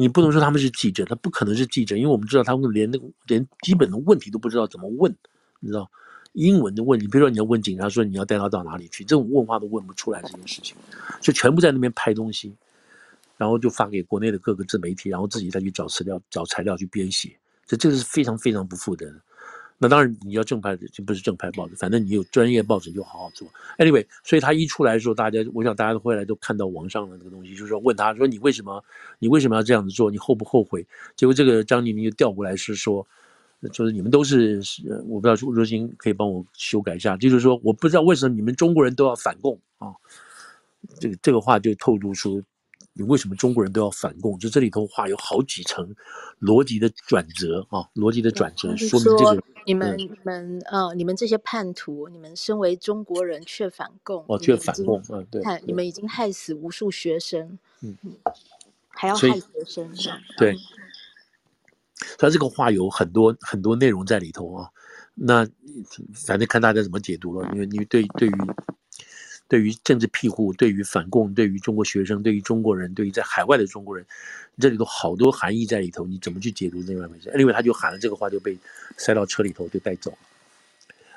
[0.00, 5.12] 你不能说他们是记者，他不可能是记者，因为我们知道他们连那个连基本的问题都不知道怎么问，
[5.58, 5.90] 你知道，
[6.34, 10.76] 英文的问你，比如说你要问警察说你要带他到哪里去，这种问话都问不出来这件事情，
[11.20, 12.54] 就全部在那边拍东西，
[13.36, 17.36] 然后就发给国内的各个自媒体，然后自己再去找资料、找材料去编写，
[17.66, 19.20] 这这个是非常非常不负责任。
[19.80, 23.46] 那当然，你要正派的就不是正派报纸，反正你有专业报纸就好好做。
[23.78, 28.84] Anyway，所以他一出来的时候，大家我想大家都会来都看到网上的那个东西，就是说问他说你为什么
[29.20, 30.10] 你为什么要这样子做？
[30.10, 30.84] 你后不后悔？
[31.14, 33.06] 结果这个张宁明就调过来是说，
[33.72, 34.60] 就是你们都是
[35.06, 39.94] 我不知道若星可以帮我修改一下，就是说我不知道为什么你们中国人都要反共啊？
[40.98, 42.42] 这个这个话就透露出。
[42.98, 44.36] 你为什么中国人都要反共？
[44.40, 45.94] 就这里头话有好几层
[46.40, 57.96] 逻辑的转折啊，逻辑的转折，说明这个你们、嗯、你们呃，你们这些叛徒，你们身为中国人却反共，哦，却反共，嗯，对，你们已经害死无数学生，嗯，
[58.88, 59.88] 还要害学生，
[60.36, 60.56] 对，
[62.18, 64.70] 他这个话有很多很多内容在里头啊，
[65.14, 65.46] 那
[66.12, 68.32] 反正看大家怎么解读了，因为因为对对于。
[69.48, 74.04] 对于政治庇护，对于反共，对于中国学生，对于中国人，对于在海外的中国人，
[74.58, 77.30] 这里头好多含义在里头，你怎么去解读那外回事？
[77.34, 78.56] 另外，他就喊了这个话，就被
[78.98, 80.18] 塞到车里头就带走了。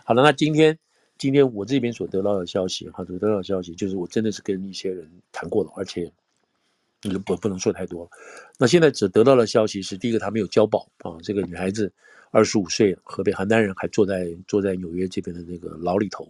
[0.06, 0.78] 好了，那今天
[1.18, 6.10] 今天我这边所得到的消息，哈，所得到的消息就是我真的是跟一些人谈过了，而且
[7.02, 8.10] 你就我不能说太多了。
[8.58, 11.92] 那现在只得到的消息是，第一个他没有交保啊，这个女孩子
[12.32, 16.26] 二十五岁，河北邯郸人，还坐在坐在纽约这边的那个牢里头。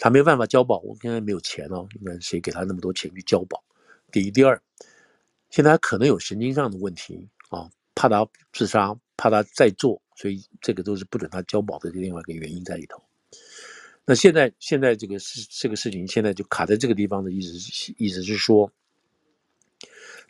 [0.00, 1.86] 他没有办法交保，我现在没有钱哦。
[2.00, 3.62] 你看谁给他那么多钱去交保？
[4.10, 4.60] 第一、第二，
[5.50, 13.00] 现在他可能有神经上的问题啊，怕他自杀，怕他再做，所以这个都是不准他交保的另外一个原因在里头。
[14.06, 18.72] 那现在现在这个事这个事情现在就卡在这个地方的意思，意思是说，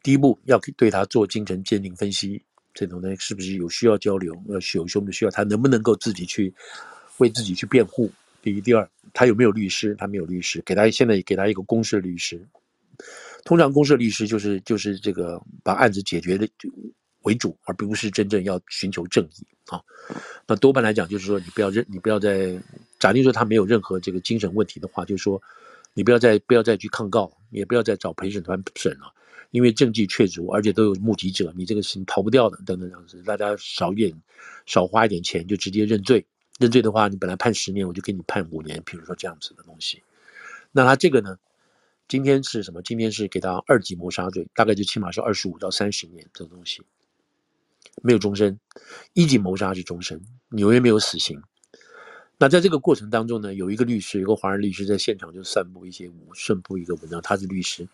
[0.03, 2.45] 第一步要对他做精神鉴定分析，
[2.75, 6.53] 这种呢是不是有需要交流，要有什么需要，他能不能够自己去
[7.19, 8.11] 为自己去辩护？
[8.43, 9.95] 第一，第二，他有没有律师？
[9.97, 12.41] 他没有律师，给他现在给他一个公设律师。
[13.45, 16.49] 通常公设律师就是就是这个把案子解决的
[17.23, 19.81] 为主，而不是真正要寻求正义啊。
[20.47, 22.59] 那多半来讲就是说，你不要认，你不要再
[22.99, 25.41] 假定说他没有任何这个精神问题的话，就是说
[25.95, 29.13] 你不要再不要再去抗告，也不要再找陪审团审了，
[29.51, 34.23] 因为证据确凿，而且都有目击者，你这个事情逃不掉的，等等这样子，大家少一点，
[34.67, 36.25] 少花一点钱就直接认罪。
[36.61, 40.03] 认罪的话，你本来判十年，我就给你判五年，比如说这样子的东西。
[40.73, 41.39] 那他这个呢？
[42.07, 42.83] 今天是什么？
[42.83, 46.83] 今天是给他二级谋杀罪，大概就起码是二十五到三十年这东西，
[48.03, 48.61] 没有终身。
[49.15, 50.21] 一级谋杀是终身，
[50.51, 51.41] 纽约没有死刑。
[52.37, 57.89] 那在这个过程当中呢，有一个律师，有个华人律师在现场就散布一些顺布一个文章，他是律师。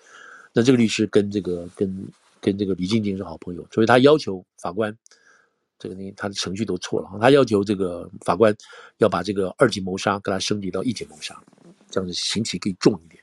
[0.52, 2.08] 那这个律师跟这个跟
[2.40, 4.98] 跟这个李静静是好朋友，所以他要求法官。
[5.78, 7.08] 这个呢，他的程序都错了。
[7.20, 8.54] 他要求这个法官
[8.98, 11.40] 要把这个二级谋杀给他升级到一级谋杀，
[11.90, 13.22] 这样子刑期可以重一点。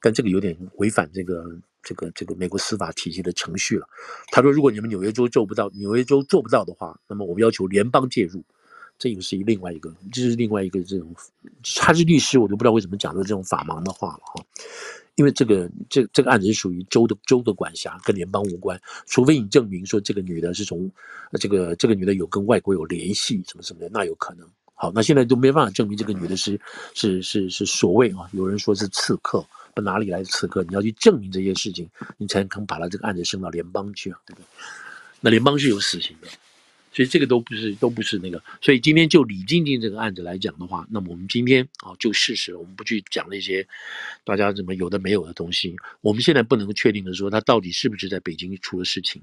[0.00, 1.44] 但这个有点违反这个
[1.82, 3.86] 这个这个美国司法体系的程序了。
[4.32, 8.44] 他说，如果你们纽约州做不到，纽约州做不到的话，那么我们要求联邦介入。
[9.04, 11.14] 这个是另外一个，这是另外一个这种，
[11.76, 14.42] 他是律师，我都不知道为什么讲的这种法盲的话了哈。
[15.16, 18.80] 因为这个这这个案子是属于州的州的管辖，跟联邦无关。
[19.04, 20.90] 除非你证明说这个女的是从
[21.38, 24.48] 这个这个女的有跟外国有联系什么什么的，那有可能。
[24.72, 26.58] 好，那现在都没办法证明这个女的是
[26.94, 29.44] 是是是所谓啊，有人说是刺客，
[29.76, 30.64] 那哪里来的刺客？
[30.64, 31.86] 你要去证明这些事情，
[32.16, 34.46] 你才能把他这个案子升到联邦去啊，对不对？
[35.20, 36.28] 那联邦是有死刑的。
[36.94, 38.40] 所以这个都不是，都不是那个。
[38.62, 43.66] 所以今天就李静静这个案子来讲的话，那么我们今天啊，就事实，我们不去讲那些
[44.22, 45.74] 大家怎么有的没有的东西。
[46.02, 49.20] 我们现在不能确定的说，他到底是不是在北京出了事情。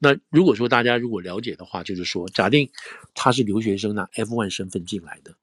[0.00, 2.68] 那如果说大家如果了解的话，就是说，假定
[3.14, 5.36] 他是留学生拿 F1 身份进来的，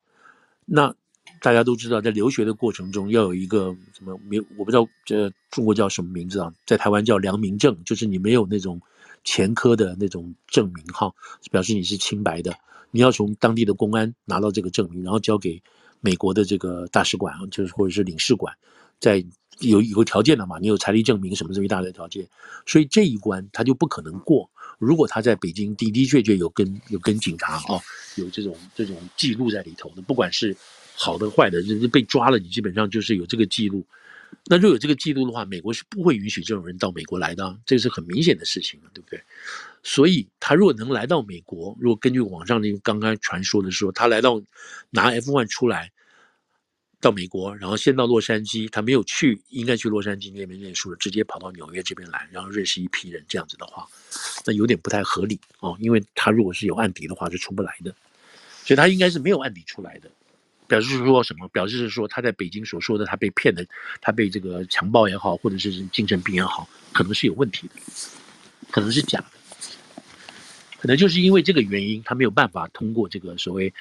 [0.65, 0.93] 那
[1.41, 8.81] 大家都知道，在留学的过程中要有一个什么名，我不知道这中国叫什么名字啊，在台湾叫良民证，就是你没有那种。
[9.25, 11.11] 前科的那种证明哈，
[11.51, 12.55] 表示你是清白的。
[12.91, 15.61] 你要从当地的公安拿到这个证明，然后交给
[15.99, 18.55] 美国的这个大使馆，就是或者是领事馆，
[19.01, 19.25] 在
[19.59, 22.25] 有有个条件的嘛，你有财力证明什么这么一大堆条件，
[22.65, 24.49] 所以这一关他就不可能过。
[24.77, 27.81] 如果他在北京的的确确有跟有跟警察啊，
[28.15, 30.55] 有这种这种记录在里头的，不管是
[30.95, 33.85] 好的坏的，就是被抓了，你基本上就是有这个记录。
[34.47, 39.19] 那若有这个记录的话，美国是不会允许这种人到美国来的，这个是很明显的事情，对不对？
[39.81, 44.41] 所以他如果能来到美国，如果根据网上那个刚刚传说的说，他来到
[44.91, 45.91] 拿 F1 出来
[47.01, 53.87] 到美国，然后先到洛杉矶，他没有去应该去洛杉矶那边念书了，直接跑到纽约这边来，然后认识一批人，这样子的话，
[54.45, 57.95] 那有点不太合理哦，因为他如果是有案底的话，是出不来的，
[58.63, 60.11] 所以他应该是没有案底出来的。
[60.67, 61.47] 表示是说什么？
[61.49, 63.65] 表示是说他在北京所说的他被骗的，
[64.01, 67.75] 他被这个强暴也好，或者是精神病也好，可能是有问题的，
[68.71, 70.01] 可能是假的，
[70.79, 73.73] 可能就是因为这个原因，他没有办法通过这个所谓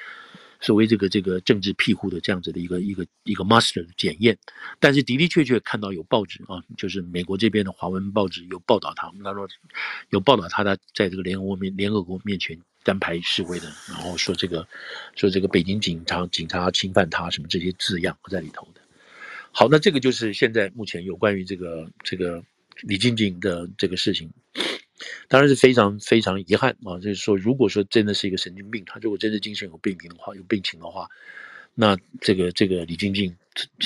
[0.61, 4.37] 所谓这个这个政治庇护的这样子的一个一个一个 master 的检验。
[4.79, 9.47] 但是的的确确看到有报纸啊，就是美国这边的华文报纸有报道他，他说
[10.09, 12.59] 有报道他他在这个联合国面联合国面前。
[12.85, 14.65] 单排示威的，然后说这个，
[15.15, 18.81] 说这个北京警察警察侵犯他什么这些字样在里头的。
[19.51, 22.43] 好，那这个就是现在目前有关于这个这个
[22.81, 24.29] 李静静的这个事情，
[25.27, 26.99] 当然是非常非常遗憾啊。
[26.99, 31.09] 就是说，如果说真的是一个神经病，他如果真的精神有病病的话，有病情的话，
[31.73, 33.35] 那这个这个李静静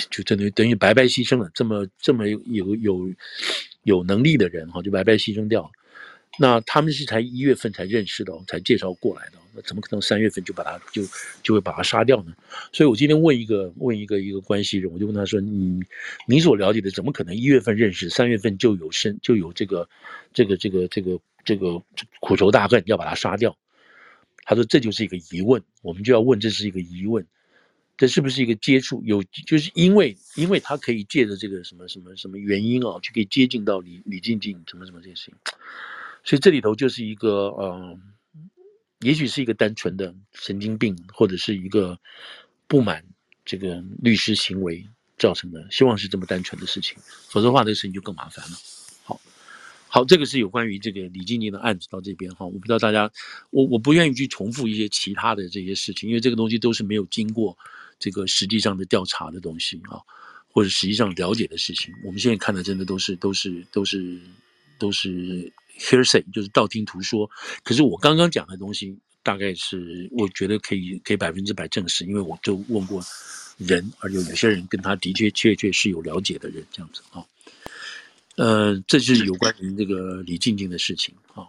[0.10, 1.50] 就真的等于白白牺牲了。
[1.54, 3.10] 这么这么有有
[3.84, 5.70] 有能力的人哈，就白白牺牲掉了。
[6.38, 11.04] 那他们是才一月份才认识的，才介绍过来的，那怎么可能三月份就把他就
[11.44, 12.34] 就会把他杀掉呢？
[12.72, 15.82] 所以我今天问一个问一个一个关系人，我就问他说：“你
[16.28, 19.90] 你所了解的，怎么可能一月份认识，三月份就有生就有这个
[20.32, 21.84] 这个这个这个这个
[22.22, 23.58] 苦仇大恨要把他杀掉？”
[24.46, 27.28] 他说：“这就是一个疑问，我们就要问，这是一个疑问，
[27.98, 29.04] 这是不是一个接触？
[29.04, 35.36] 有就是因为因为他可以借着这个什么什么什么原因啊，就可以接近到李李静静什么什么这些事情。”
[36.24, 37.98] 所以这里头就是一个呃，
[39.00, 42.00] 也许是一个单纯的神经病，或者是一个
[42.68, 43.04] 不满
[43.46, 44.86] 这个律师行为
[45.18, 45.68] 造成的。
[45.72, 46.98] 希望是这么单纯的事情，
[47.30, 48.58] 否则的话，这个事情就更麻烦了。
[49.04, 49.20] 好，
[49.88, 53.12] 好，这个是有关于这个李静静的案子到这边哈，我不知道大家，
[53.50, 57.58] 我我不愿意去重复一些其他的这些事情，因为这个东西都是没有经过
[57.98, 59.98] 这个实际上的调查的东西啊，
[60.52, 61.94] 或者实际上了解的事情。
[62.06, 64.20] 我们现在看的真的都是都是都是
[64.78, 67.30] 都是 hearsay，就是道听途说。
[67.64, 73.02] 可是我刚刚讲的东西，大概是我觉得可以可以百分之百证实，因为我就问过
[73.58, 77.26] 人，而有有些人跟他的确确确是有了解的人，这样子啊。
[78.36, 81.48] 呃，这就是有关于这个李静静的事情啊。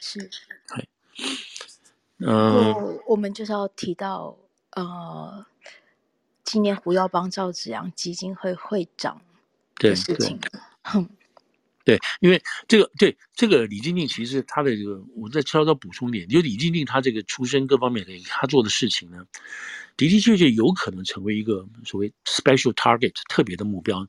[0.00, 0.30] 是，
[0.66, 0.86] 嗨，
[2.18, 4.38] 嗯，我们就是要提到
[4.70, 5.44] 呃，
[6.44, 9.20] 今年胡耀邦赵紫阳基金会会长
[9.76, 10.40] 的事情。
[10.82, 11.10] 哼，
[11.88, 19.24] 对，因为这个对这个李静静，其实他的这个，我再稍稍补充点，就李静静他这个出身各方面的，他做的事情呢。
[19.96, 24.06] 的的确确有可能成为一个所谓 special target 特别的目标。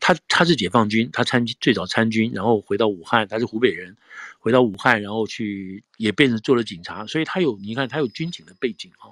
[0.00, 3.94] 他他是解放军，他参军最早参军，然后回到武汉，他是湖北人，
[4.38, 9.10] 回到武汉，然后去也变成做了警察，所以他有你看他有军警的背景哈，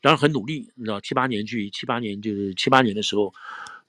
[0.00, 3.32] 然后很努力，你知道七八年去七八年就是七八年的时候。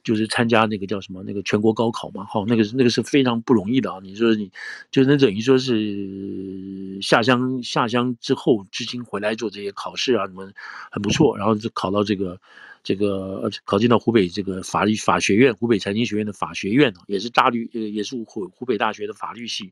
[0.03, 3.99] 就是参加那个叫什么那个全国高考嘛，好，那个那个是非常不容易的啊。
[4.03, 4.51] 你说你，
[4.91, 10.51] 就那等于说是下乡下乡之后，至今回来做这些考试啊，什么
[10.91, 11.37] 很不错。
[11.37, 12.39] 然后就考到这个
[12.83, 19.71] 这个考进到湖北这个法律法学院，湖北财经学院的法学院，也是大律呃也是湖湖北大学的法律系，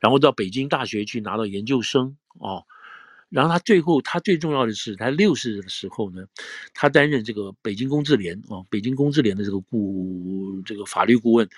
[0.00, 2.64] 然后到北京大学去拿到研究生哦。
[3.34, 6.24] 然后他最后，他最重要的是，他六四的时候呢，
[6.72, 11.48] 他担任这个北京公自联啊，北京公自联的这个顾这个法律顾问，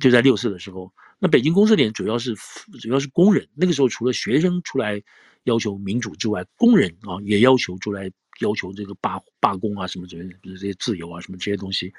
[0.00, 0.90] 就在六四的时候。
[1.18, 2.34] 那北京公自联主要是
[2.80, 5.02] 主要是工人，那个时候除了学生出来
[5.44, 8.10] 要求民主之外，工人啊也要求出来
[8.40, 11.92] 要求这个罢罢工啊什么之类的，这些自由啊什么这些东西。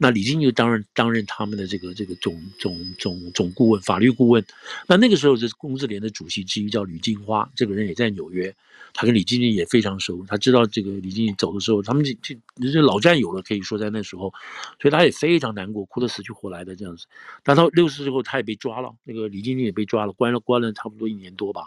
[0.00, 4.44] 那李金就担任担任他们的这个这个总总总总顾问，法律顾问。
[4.86, 8.54] 那那个时候，这公自联的主席之一叫吕金花，这个人也在纽约，
[8.94, 10.24] 他跟李金金也非常熟。
[10.28, 12.38] 他知道这个李金金走的时候，他们这这
[12.72, 14.32] 这老战友了，可以说在那时候，
[14.80, 17.06] 所以他也非常难过，哭得死去活来的这样子。
[17.42, 21.64] 但他六十之后，他也被抓了，那个李金金也被抓了，关了关了差不多一年多吧。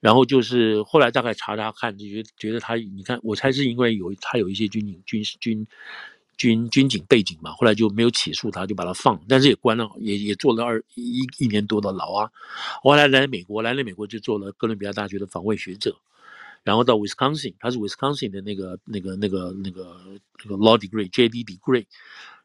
[0.00, 5.66] 然后就是后来大概查查看，就觉得觉得他，你看，我猜是因为有他有一些军警军军。
[6.36, 12.30] 军军警背景嘛，后来就没有起诉他，就把他放，但是也关了，也也坐了二一一年多的牢啊。
[12.82, 15.96] 后来来美国，来了美国就做了哥伦比亚大学的访问学者，
[16.62, 19.96] 然后到 Wisconsin，他是 Wisconsin 的那个那个那个那个
[20.44, 21.86] 那个 law degree JD degree。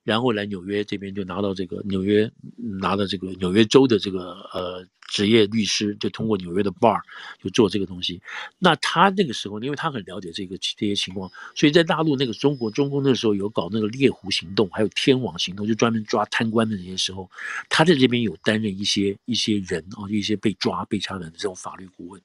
[0.03, 2.31] 然后来纽约这边就拿到这个纽约
[2.79, 6.99] 拿到这个纽约州的这个呃职业律师，就通过纽约的 bar
[7.43, 8.21] 就做这个东西。
[8.57, 17.29] 那他那个时候，因为他很了解这个这些情况，所以在大陆那个中国中共那时候有搞那个猎狐行动，还有天网行动，就专门抓贪官的那些时候，
[17.69, 22.21] 他在这边有担任一些一些人啊，一些被抓被掐的这种法律顾问。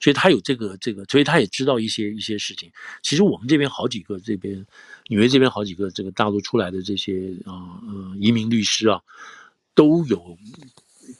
[0.00, 2.68] 所以他有这个这个，所以他也知道一些一些事情。
[3.02, 4.66] 其实我们这边好几个这边
[5.08, 9.02] 纽约这边好几个这个大陆出来的这些啊呃移民律师啊，
[9.74, 10.38] 都有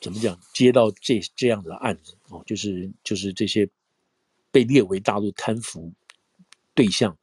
[0.01, 3.69] 怎么讲接到这这样的案子哦，就是就是这些
[4.51, 5.93] 被列为大陆贪腐
[6.75, 7.17] 对象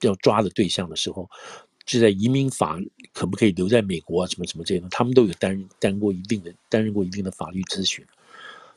[0.00, 1.30] 要抓的对象的时候，
[1.86, 2.78] 就在移民法
[3.12, 8.04] 可不可以留在美国啊什么什么这些，他们都有担任担过一定的担任过一定的法律咨询。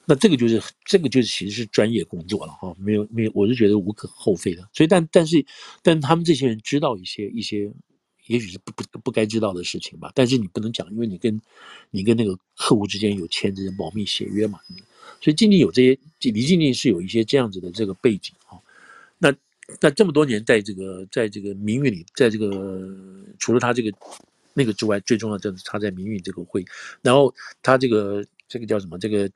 [0.07, 4.69] 那这个就是这个就是其实是专业工作了哈，没有没有，我是觉得无可厚非的。
[4.72, 5.44] 所以但但是
[5.82, 7.72] 但他们这些人知道一些一些，
[8.27, 10.11] 也许是不不不该知道的事情吧。
[10.14, 11.41] 但是你不能讲，因为你跟
[11.90, 14.60] 你跟那个客户之间有签这些保密协约嘛。
[15.22, 15.98] 所以静静有这些，
[16.32, 18.61] 李静静是有一些这样子的这个背景哈。
[19.18, 19.34] 那
[19.82, 22.95] 那这么多年在这个在这个民运里，在这个
[23.40, 23.91] 除了他这个
[24.53, 26.64] 那个之外，最重要就是他在民运这个会，
[27.02, 27.34] 然后
[27.64, 29.27] 他这个这个叫什么这个。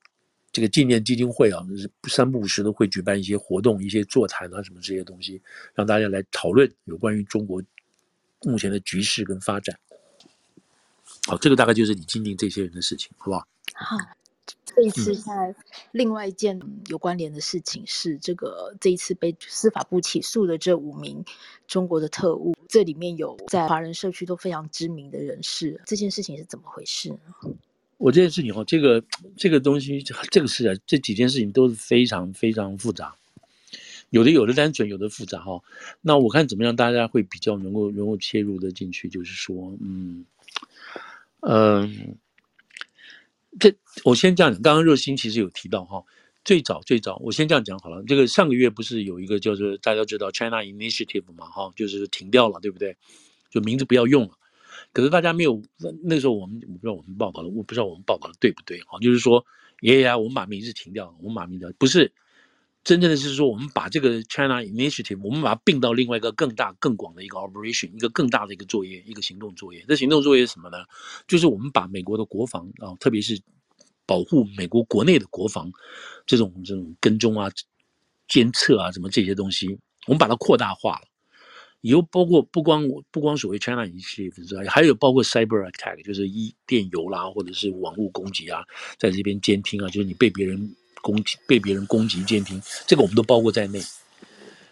[0.59, 5.41] 这个纪念基金会啊，是三不五时的会举办一些活动、一些座谈啊，什么这些东西，
[5.73, 7.63] 让大家来讨论有关于中国
[8.41, 9.79] 目前的局势跟发展。
[11.27, 13.47] 好，这个大概就是李静静这些人的事情，好不好？
[13.73, 13.97] 好，
[14.65, 15.55] 这一次在
[15.93, 21.23] 另外一件有关联的事情是，这个这一次被司法部起诉的这五名
[21.67, 27.55] 中国的特务，这里面有在华人社区都非常知名的人士，这件事情是怎么回事呢？
[27.99, 29.03] 我这件事情哈，这个
[29.35, 33.13] 这个东西，这个事啊，这几件事情都是非常非常复杂，
[34.09, 35.61] 有的有的单纯，有的复杂哈。
[35.99, 40.25] 那我看怎么样，大家会比较能够能够切入的进去，就是说，嗯，
[41.41, 42.17] 嗯，
[43.59, 46.01] 这我先这样讲，刚刚热心其实有提到哈，
[46.45, 48.01] 最早最早，我先这样讲好了。
[48.07, 52.95] 这个上个月不是有一个叫做大家知道 China Initiative 嘛哈，就是停掉了，对不对？
[53.51, 54.38] 就名字不要用了。
[54.91, 58.97] 可是大家没有那那时候我们我不知道我们报告的，我不知道我们报告的对不对啊？
[59.01, 59.45] 就是说，
[59.81, 62.11] 爷爷啊，我们把名字停掉了，我们把名字不是
[62.83, 69.85] 真正的是说，我们把这个 China Initiative，我们把它并到另外一个更大更广的一个 operation，一个更大的一个作业，一个行动作业。
[69.87, 70.77] 这行动作业是什么呢？
[71.27, 73.39] 就是我们把美国的国防啊，特别是
[74.05, 75.71] 保护美国国内的国防
[76.25, 77.47] 这种这种跟踪啊、
[78.27, 79.67] 监测啊什么这些东西，
[80.07, 81.08] 我们把它扩大化了。
[81.81, 88.63] 以后包括不光不光所谓 China Initiative，还有包括 Cyber Attack，就是一电邮啦，或者是网络攻击啊，
[88.97, 93.79] 在这边监听啊，就是你被别人攻击、被别人攻击监听，这个我们都包括在内。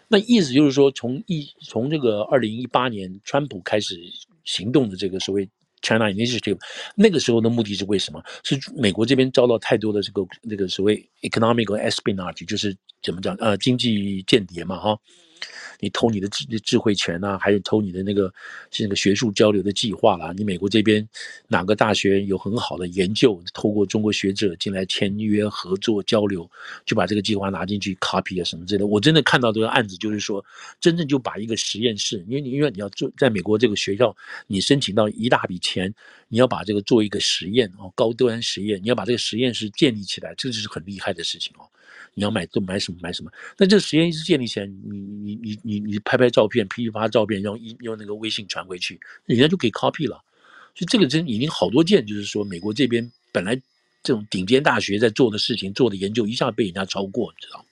[0.08, 3.98] 那意思就是说，从一从这个二零一八年川普开始
[4.44, 5.48] 行动的这个所谓
[5.82, 6.58] China Initiative，
[6.94, 8.22] 那个时候的目的是为什么？
[8.42, 14.98] 是美国这边遭到太多的这个这个所谓 economic espionage，就是怎么讲呃经济间谍嘛哈。
[15.80, 18.32] 你偷你的智智慧权、啊，还有偷你的那个
[18.70, 20.32] 是那个学术交流的计划啦。
[20.36, 21.06] 你美国这边
[21.46, 26.50] 哪个大学有很好的研究，透过中国学者进来签约合作交流，
[26.84, 28.86] 就把这个计划拿进去 copy 啊什么之类的。
[28.86, 30.44] 我真的看到这个案子，就是说
[30.80, 35.94] 真正就把一个实验室，因为你因为你要做在美国这个学校，你申请到一大笔钱，
[36.28, 41.62] 你要把这个做一个实验哦，高端实验，你要把这个实验室建立起来，这就是很厉害的事情哦。
[42.14, 43.30] 你要买都买什么买什么？
[43.56, 50.22] 那这个实验室建立起来，你你你你你拍拍照片，批发照片，用用那个微信传回去，人家就可以 copy 了。
[50.74, 53.54] 所以这个真已经好多件，就是说美国这边本来
[54.02, 57.64] 这种顶尖大学在做的事情、做的研究，一下被人家超过，你知道？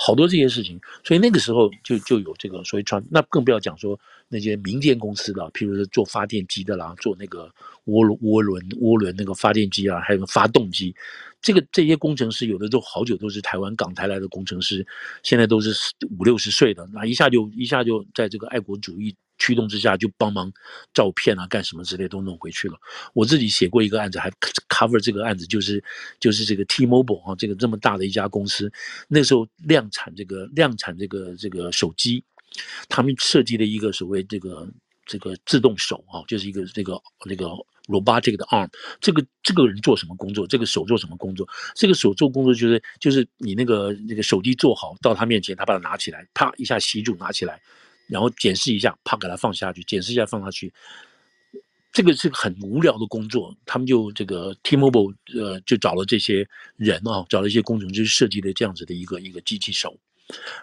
[0.00, 3.98] 好多这些事情，所以那个时候就就有这个所以传，那更不要讲说
[4.28, 7.52] 那些民间公司的，譬如说做发电机的啦，做那个
[7.86, 10.94] 涡轮涡轮涡轮那个发电机啊，还有发动机，
[11.40, 14.86] 这个这些工程师有的都好久都是台湾港台来的工程师，
[15.22, 15.72] 现在都是
[16.18, 19.16] 五六十岁的，那一下就一下就在这个爱国主义。
[19.40, 20.52] 驱动之下就帮忙
[20.92, 22.74] 照片啊，干什么之类都弄回去了。
[23.14, 24.28] 我自己写过一个案子，还
[24.68, 25.82] cover 这个案子，就是
[26.18, 28.68] 就是这个 T-Mobile 啊，这个这么大的一家公司，
[29.06, 32.24] 那时候量产这个量产这个这个手机，
[32.88, 34.68] 他们设计了一个所谓这个
[35.08, 37.46] 这个自动手啊，就是一个这个那个
[37.86, 38.68] robotic 的 arm，
[39.00, 40.46] 这个这个人做什么工作？
[40.46, 41.48] 这个手做什么工作？
[41.74, 47.60] 这个手做工作就是就是你那个那个手机做好到他面前，他把它拿起来，啪一下吸住拿起来。
[48.06, 50.72] 然后检视一下，啪，给它放下去，检视一下放下去，
[51.92, 53.54] 这个是个很无聊的工作。
[53.66, 59.94] 他们就这个 T-Mobile 呃，就找了这些人啊，找了一些工程师设计的这样子的一个一个机器手，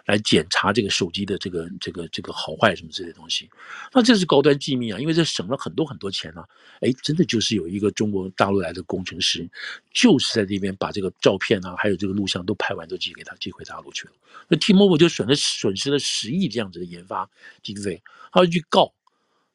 [0.06, 3.48] 来检查这个手机的这个这个这个好坏什么这些东西。
[3.92, 6.44] 那这是高端机密啊，因为这省了很多很多钱呢。
[6.80, 9.48] 哎，真的就是有一个中国大陆来的工程师，
[9.92, 14.12] 就是在这边把这个照片啊，还有这个录像都拍完，都寄给他，寄回大陆去了。
[14.48, 17.28] 那 T-Mobile 就损了损失了十亿这样子的研发
[17.62, 18.92] 经费，他要去告，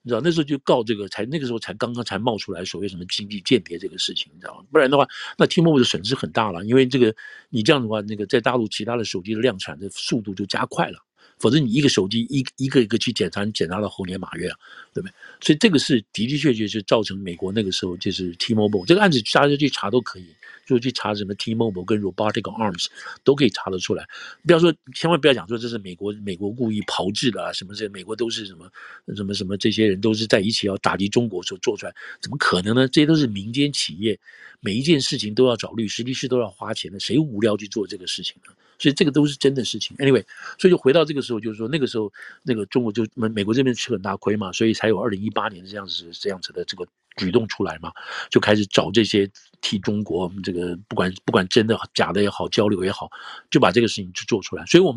[0.03, 4.65] 你知道那时候就告这个，才那个时候才刚刚才冒出来所谓什么经济间谍这个事情，你知道吗？
[4.72, 5.07] 不然的话，
[5.38, 7.15] 那 t m o b 的损失很大了，因为这个
[7.49, 10.98] 你这样的话，那个在大陆其他的手机的量产的速度就加快了，
[11.41, 14.57] 否则你一个手机一一个一个去检查，你检查到猴年马月啊，
[14.93, 15.11] 对不对？
[15.41, 20.27] 所以这个是的的确确是造成美国那个时候就是 T-Mobile 这个案子，大家去查都可以。
[20.63, 22.85] 就去查什么 T-Mobile 跟 Robotic Arms
[23.26, 24.07] 都可以查得出来。
[24.45, 28.72] 不要说，千万不要讲说这是美国美国故意炮制的啊，什么这美国都是什么
[29.13, 32.88] 什么什么这些人都是在一起要打击中国所做出来，怎么可能呢？
[32.88, 34.18] 这些都是民间企业，
[34.61, 38.53] 每一件事情都要找律师，律师都要花钱的，谁无聊去做这个事情呢？
[38.81, 39.95] 所以这个都是真的事情。
[39.97, 40.25] Anyway，
[40.57, 42.11] 所以就回到这个时候，就是说那个时候
[42.43, 46.85] 那个中国就美美国这边吃很大亏嘛，所以才有二零一八年这样子这样子的这个。
[47.17, 47.91] 举动出来嘛，
[48.29, 49.29] 就开始找这些
[49.59, 53.09] 替中国这个不管不管真的假的也好，交流也好，
[53.49, 54.65] 就把这个事情去做出来。
[54.65, 54.89] 所以，我们。